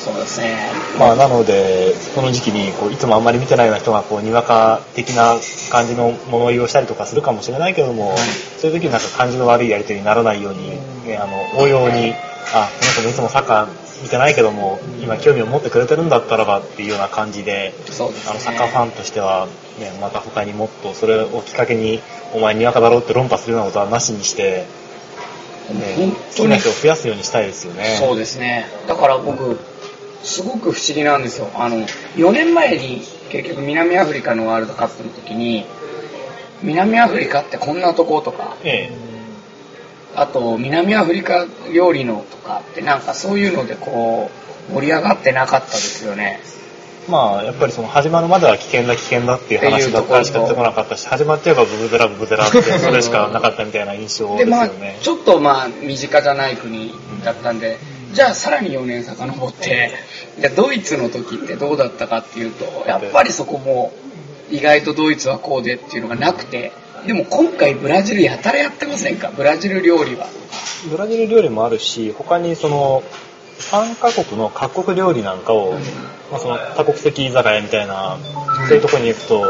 [0.06, 0.56] そうですね。
[1.00, 5.34] まあなので、この時期にこういつもあんまり見てないような人がこうにわか的な
[5.70, 8.14] 感じの物言いをしたりとかするかもしれないけども、
[8.58, 10.70] そういう時になんか感じの悪いやり取りにならないように、
[11.04, 12.14] ね、あの、応用に、
[12.54, 19.48] あ、この人もいつもサッカー見てないけども、今興味を持ってくれてるんだったらばっていうような感じで、そうですねあの、サッカーファンとしては、
[19.80, 22.00] ね、また他にもっとそれをきっかけに、
[22.32, 24.66] お前にわかだろうって論破するようなことはなしにして、
[25.72, 27.96] ね、本好きな人を増やすようにしたいですよね。
[27.98, 28.66] そうですね。
[28.86, 29.58] だから僕、
[30.26, 31.48] すごく不思議なんですよ。
[31.54, 31.76] あの、
[32.16, 33.00] 4年前に
[33.30, 35.64] 結局南アフリカのワールドカップの時に、
[36.62, 38.90] 南アフリカってこんなとことか、え
[40.16, 44.30] あと南アフリカ料理のとかってなんかそういうのでこ
[44.70, 46.40] う、盛り上がってなかったですよね。
[46.42, 54.98] えまあ、やっぱりその始まるまでは危険だ危険だっていう話ばっかりしか出てこなかったし、始まっちゃえばブブゼラブブゼラって それしかなかったみたいな印象でですまあよね。
[55.00, 56.92] ちょっとまあ身近じゃない国
[57.24, 57.78] だったんで、
[58.16, 59.90] じゃあさらに4年遡って、
[60.40, 63.92] じゃあドイツの時ってどうだったかっていうと、やっぱりそこも
[64.50, 66.72] 意外とドイツはこうでっていうのがなくて、
[67.06, 69.30] でも今回ブラジルやたらやってませんか？
[69.36, 70.28] ブラジル料理は。
[70.90, 73.02] ブラジル料理もあるし、他にその、
[73.58, 75.74] 3カ国の各国料理なんかを、
[76.32, 78.16] まあ、その多国籍居酒屋みたいな、
[78.66, 79.40] そういうところに行くと、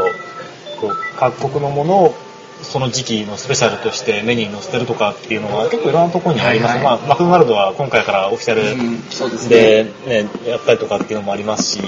[0.81, 2.15] こう各国のものを
[2.63, 6.75] その時期のスペシャルとしてメニューに載せてるとかっていうのが結構いろんなところにあります。
[6.75, 9.85] はいはいまあ、マクドナルドは今回からオフィシャうんルで。
[10.07, 11.79] ね、やったりとかっていうのもありますし、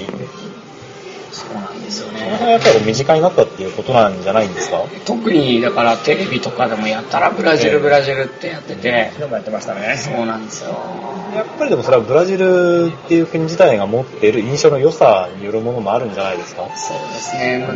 [1.40, 2.30] そうなんですよそのね。
[2.30, 4.82] 辺はやっぱり身近になったっていうことなんじゃないんですか？
[5.06, 9.96] 特にだからテレビとかでもやったらブラジルブラジルってやってて、昨日もやってましたね。
[9.96, 10.70] そうなんですよ。
[11.34, 16.68] やっぱりでもそれはブラジルっていう国自体が持っている印象の良さによるものもあるんじゃないですか？
[16.76, 17.66] そうですね。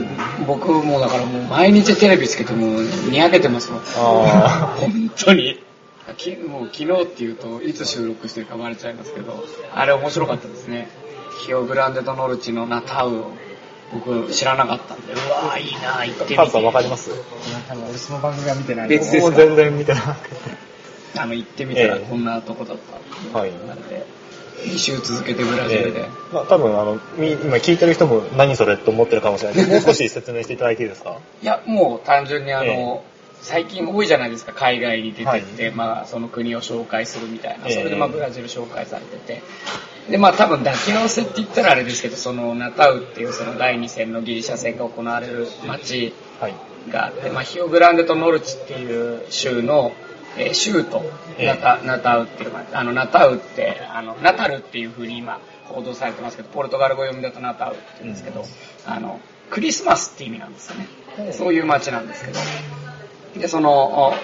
[0.47, 2.67] 僕もだからもう毎日テレビつけても
[3.11, 3.81] にやけてますもん。
[3.97, 5.61] あ本当に。
[6.19, 9.43] きもう昨日っていうといつ収録してるかバレちゃいますけど、
[9.75, 10.89] あれ面白かったですね。
[11.45, 13.33] ヒオグランデドノルチのナタウを
[13.95, 16.37] 僕知らなかったんで、うわーいいな行ってみて。
[16.37, 17.11] カズさんわかります？
[17.69, 18.89] 多分俺その番組は見てない。
[18.89, 20.37] 別ですかもう全然見てなくて。
[21.17, 22.07] あの行ってみたらええ。
[22.11, 22.77] こんなとこだっ
[23.33, 23.39] た。
[23.39, 23.53] はい。
[23.67, 24.05] なんで、
[24.65, 26.01] 2週続けてブラジルで。
[26.01, 26.09] ええ。
[26.35, 29.57] まあ多分あの、み今聞いてる人も何それって思ってるかもしれない。
[29.59, 31.19] けど、もう少し説明していただいていいですか？
[31.43, 33.14] いや、もう単純にあの、え
[33.45, 37.67] 最近多いじゃないですか、海外に出てって、まあその国を紹介するみたいな。
[37.67, 39.43] ええそれでまあブラジル紹介されてて。
[40.11, 46.55] で、まあ多分抱き合わせって言ったらあれですけど、そのナタウっていうその第2戦のギリシャ戦が行われる街はい。
[46.91, 49.93] があって、まあヒオグランデとノルチっていう州の、
[50.39, 51.03] えー州と
[51.39, 58.47] ええナタ,、ナタウっていうのがあのナタウって、あの、ナタルっていう風に今報道されてますけど、ポルトガル語読みだとナタウって言うんですけど、
[58.87, 59.21] あの、
[59.51, 61.33] クリスマスって意味なんですよね。
[61.33, 62.39] そういう街なんですけど。
[63.37, 64.15] で、その、お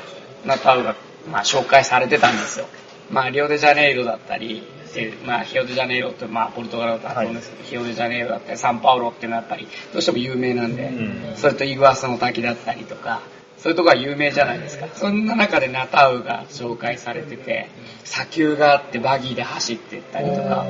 [0.46, 0.94] ナタウが、
[1.30, 2.66] まあ、紹介されてたんですよ。
[3.10, 4.62] まあ、リオデジャネイロだったり、
[4.94, 13.20] でまあ、ヒオデジャネイロって、まあ、ポルトガルだと発音ですけど、ヒオデジャネイロだったり、サンパウロっていうのはやっぱり、どうしても有名なんで、うんそれとイグアスの滝だったりとか、
[13.58, 14.86] そういうとこは有名じゃないですか。
[14.94, 17.68] そんな中でナタウが紹介されてて、
[18.04, 20.64] 砂丘があってバギーで走ってったりとか、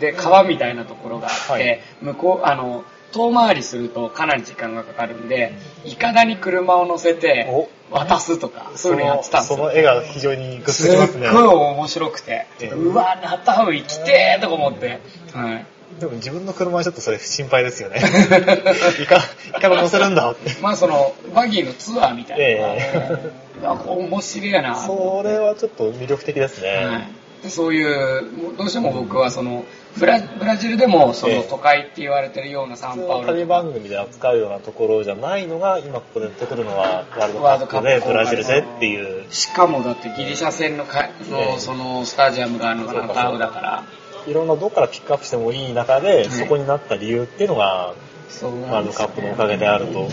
[0.00, 5.52] で、川みたいなところがあって、はい向こう、あの、遠回りするとかなり時間がかかるんで、
[5.84, 9.56] いかだに車を乗せて渡すとか、そういうのやってたんですよ。
[9.58, 11.30] その絵が非常にグッすっときますね。
[11.30, 15.00] ごい面白くて、ええうわ、ナタウ行きてーとか思って、
[15.32, 15.66] はい。
[16.00, 18.00] でも自分の車はちょっとそれ心配ですよね。
[19.02, 19.18] いか、
[19.58, 20.50] いかが乗せるんだって。
[20.62, 22.44] まあその、バギーのツアーみたいな。
[22.44, 23.32] え
[23.62, 26.84] なんか面白いなそれはちょっと魅力的ですね。
[26.84, 29.64] はいでそういう、どうしても僕はその、
[29.98, 31.36] ブラブラジルでもそええ。
[31.38, 39.30] の都会って言われてるようなサンパウロ旅番組で扱うようなところじゃないのが、今ここで出てくるのはワールドカップでブラジルでっていう。
[39.30, 43.84] しかもだってギリシャ戦のかの、ええそのスタジアムがあるのがナタウだから、
[44.26, 46.30] いろんなどこからピックアップしてもいい中で、い。
[46.30, 50.08] そこになった理由っていうのが、ワールドカップのおかげであると。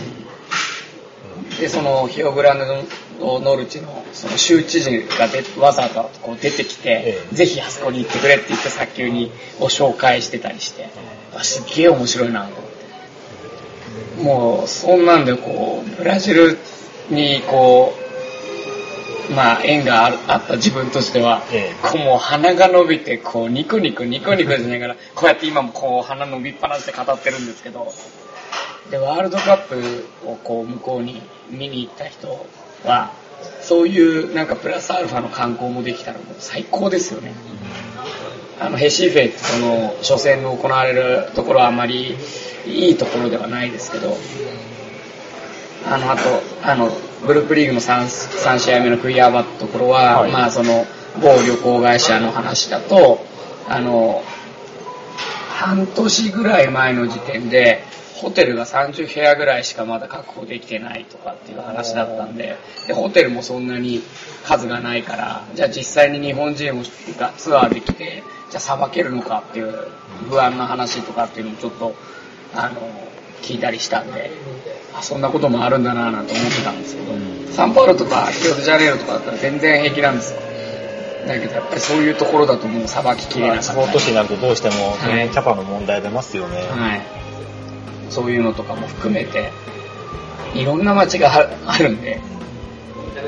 [1.60, 7.34] で、そのヒオグランデのノルチのその州知事がでわざわざこう出てきて、ええ。
[7.34, 9.30] ぜひあそこに行ってくれって言って早急に
[9.60, 10.88] を紹介してたりして、
[11.34, 12.70] あすっげえ面白いなと思っ
[14.16, 14.22] て。
[14.22, 16.58] もう、そんなんでこう、ブラジル
[17.10, 17.94] にこ
[19.28, 21.74] う、まあ縁があるあった自分としては、ええ。
[21.82, 27.92] こうもう鼻が伸びて、こうニコニコニコニコしながら、こうやって今もこう鼻伸びっぱなしで語ってるんですけど、
[28.90, 32.46] で、ワールドカップをこう向こうに見に行った人
[32.84, 33.12] は、
[33.60, 37.32] そういうなんかプラスアルファの観光もできたらもう最高ですよね。
[38.60, 42.16] あの、ヘシーフェってその初戦の行われるところはあまり
[42.66, 44.16] いいところではないですけど、
[45.86, 46.22] あの、あと、
[46.62, 46.90] あの、
[47.26, 50.86] グループリーグの 3, 3試合目のクイアバってところは、はいまあその、
[51.22, 53.24] 某旅行会社の話だと、
[53.68, 54.22] あの、
[55.48, 57.84] 半年ぐらい前の時点で、
[58.20, 62.56] ホテルが30部屋ぐらいしかまだ確保できてないとかっていう話だったんで、
[62.86, 64.02] で、ホテルもそんなに
[64.44, 66.84] 数がないから、じゃあ実際に日本人
[67.18, 69.72] がツアーできて、じゃあさばけるのかっていう
[70.28, 71.94] 不安な話とかっていうのもちょっと、
[72.54, 72.80] あの、
[73.42, 74.30] 聞いたりしたんで、
[74.94, 77.12] あ、そんなこともあるんだなぁなんて思ってたんですけど、
[77.52, 80.40] サンパウロとかリオデジャネイロとかだったら全然平気なんですよ。
[81.26, 86.56] だけどやっぱりそういうところだともうさばききれなかったり地方都市になるとどうしても、はいねキャパの問題出ますよね。
[86.68, 87.19] はい。
[88.10, 89.50] そういうのとかも含めて、
[90.54, 92.20] いろんな街がああるんで、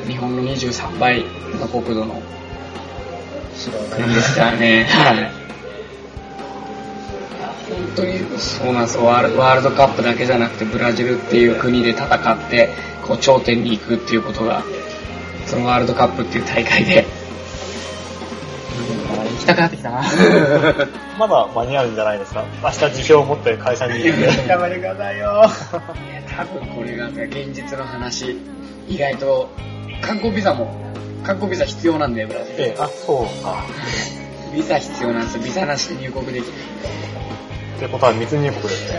[0.07, 1.24] 日本の23倍
[1.61, 2.20] の国土の
[3.95, 4.85] 国ですからね。
[4.85, 5.43] はい。
[7.72, 12.68] 本当にそうなんですよワールドカップだけじゃなくてブラジルっていう国で戦って
[13.07, 14.62] こう頂点に行くっていうことが
[15.47, 17.22] そのワールドカップっていう大会で行
[19.43, 20.03] きたくなってきたな
[21.18, 22.45] まだ間に合うんじゃないですか？
[22.62, 24.26] 明日辞表を持って会社に行って。
[24.49, 25.24] 頑張ってくださいよ。
[25.24, 28.36] いや、多分これが現実の話、
[28.88, 29.49] 意外と、
[30.01, 30.74] 観光ビザも、
[31.24, 32.62] 観光ビザ必要なんだよ、ブラジル。
[32.64, 33.64] ええ、あ、そうか。
[34.55, 35.43] ビザ必要なんですよ。
[35.43, 36.43] ビザなしで入国できる。
[37.76, 38.99] ってことは密入国ですね。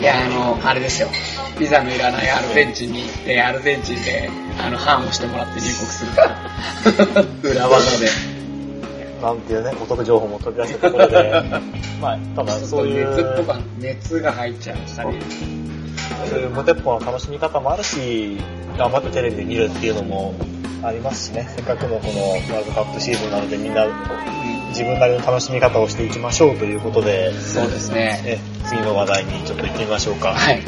[0.00, 1.08] いや、あの、あれですよ。
[1.58, 4.30] ビザのいらないアルゼンチンに行って、アルゼンチンで、
[4.64, 7.24] あの、ハンをしてもらって入国するから。
[7.50, 8.08] 裏技で。
[9.22, 11.42] なんていうね、お得情報も飛び出したところで、
[12.02, 15.18] まあ、ただそういう、熱っぽか熱が入っちゃうしたり。
[16.28, 18.38] そういう無鉄砲の楽しみ方もあるし、
[18.76, 20.34] 頑張ってテレビで見るっていうのも
[20.82, 23.86] ありますしね、せっかくのこのワールドカップシーズンなのでみんな
[24.68, 28.20] 自分なりの楽しみ方をしていきましょうということで、そうですね。
[28.24, 30.32] え次の話題にちょっと行ってみましょうか。
[30.32, 30.62] はい。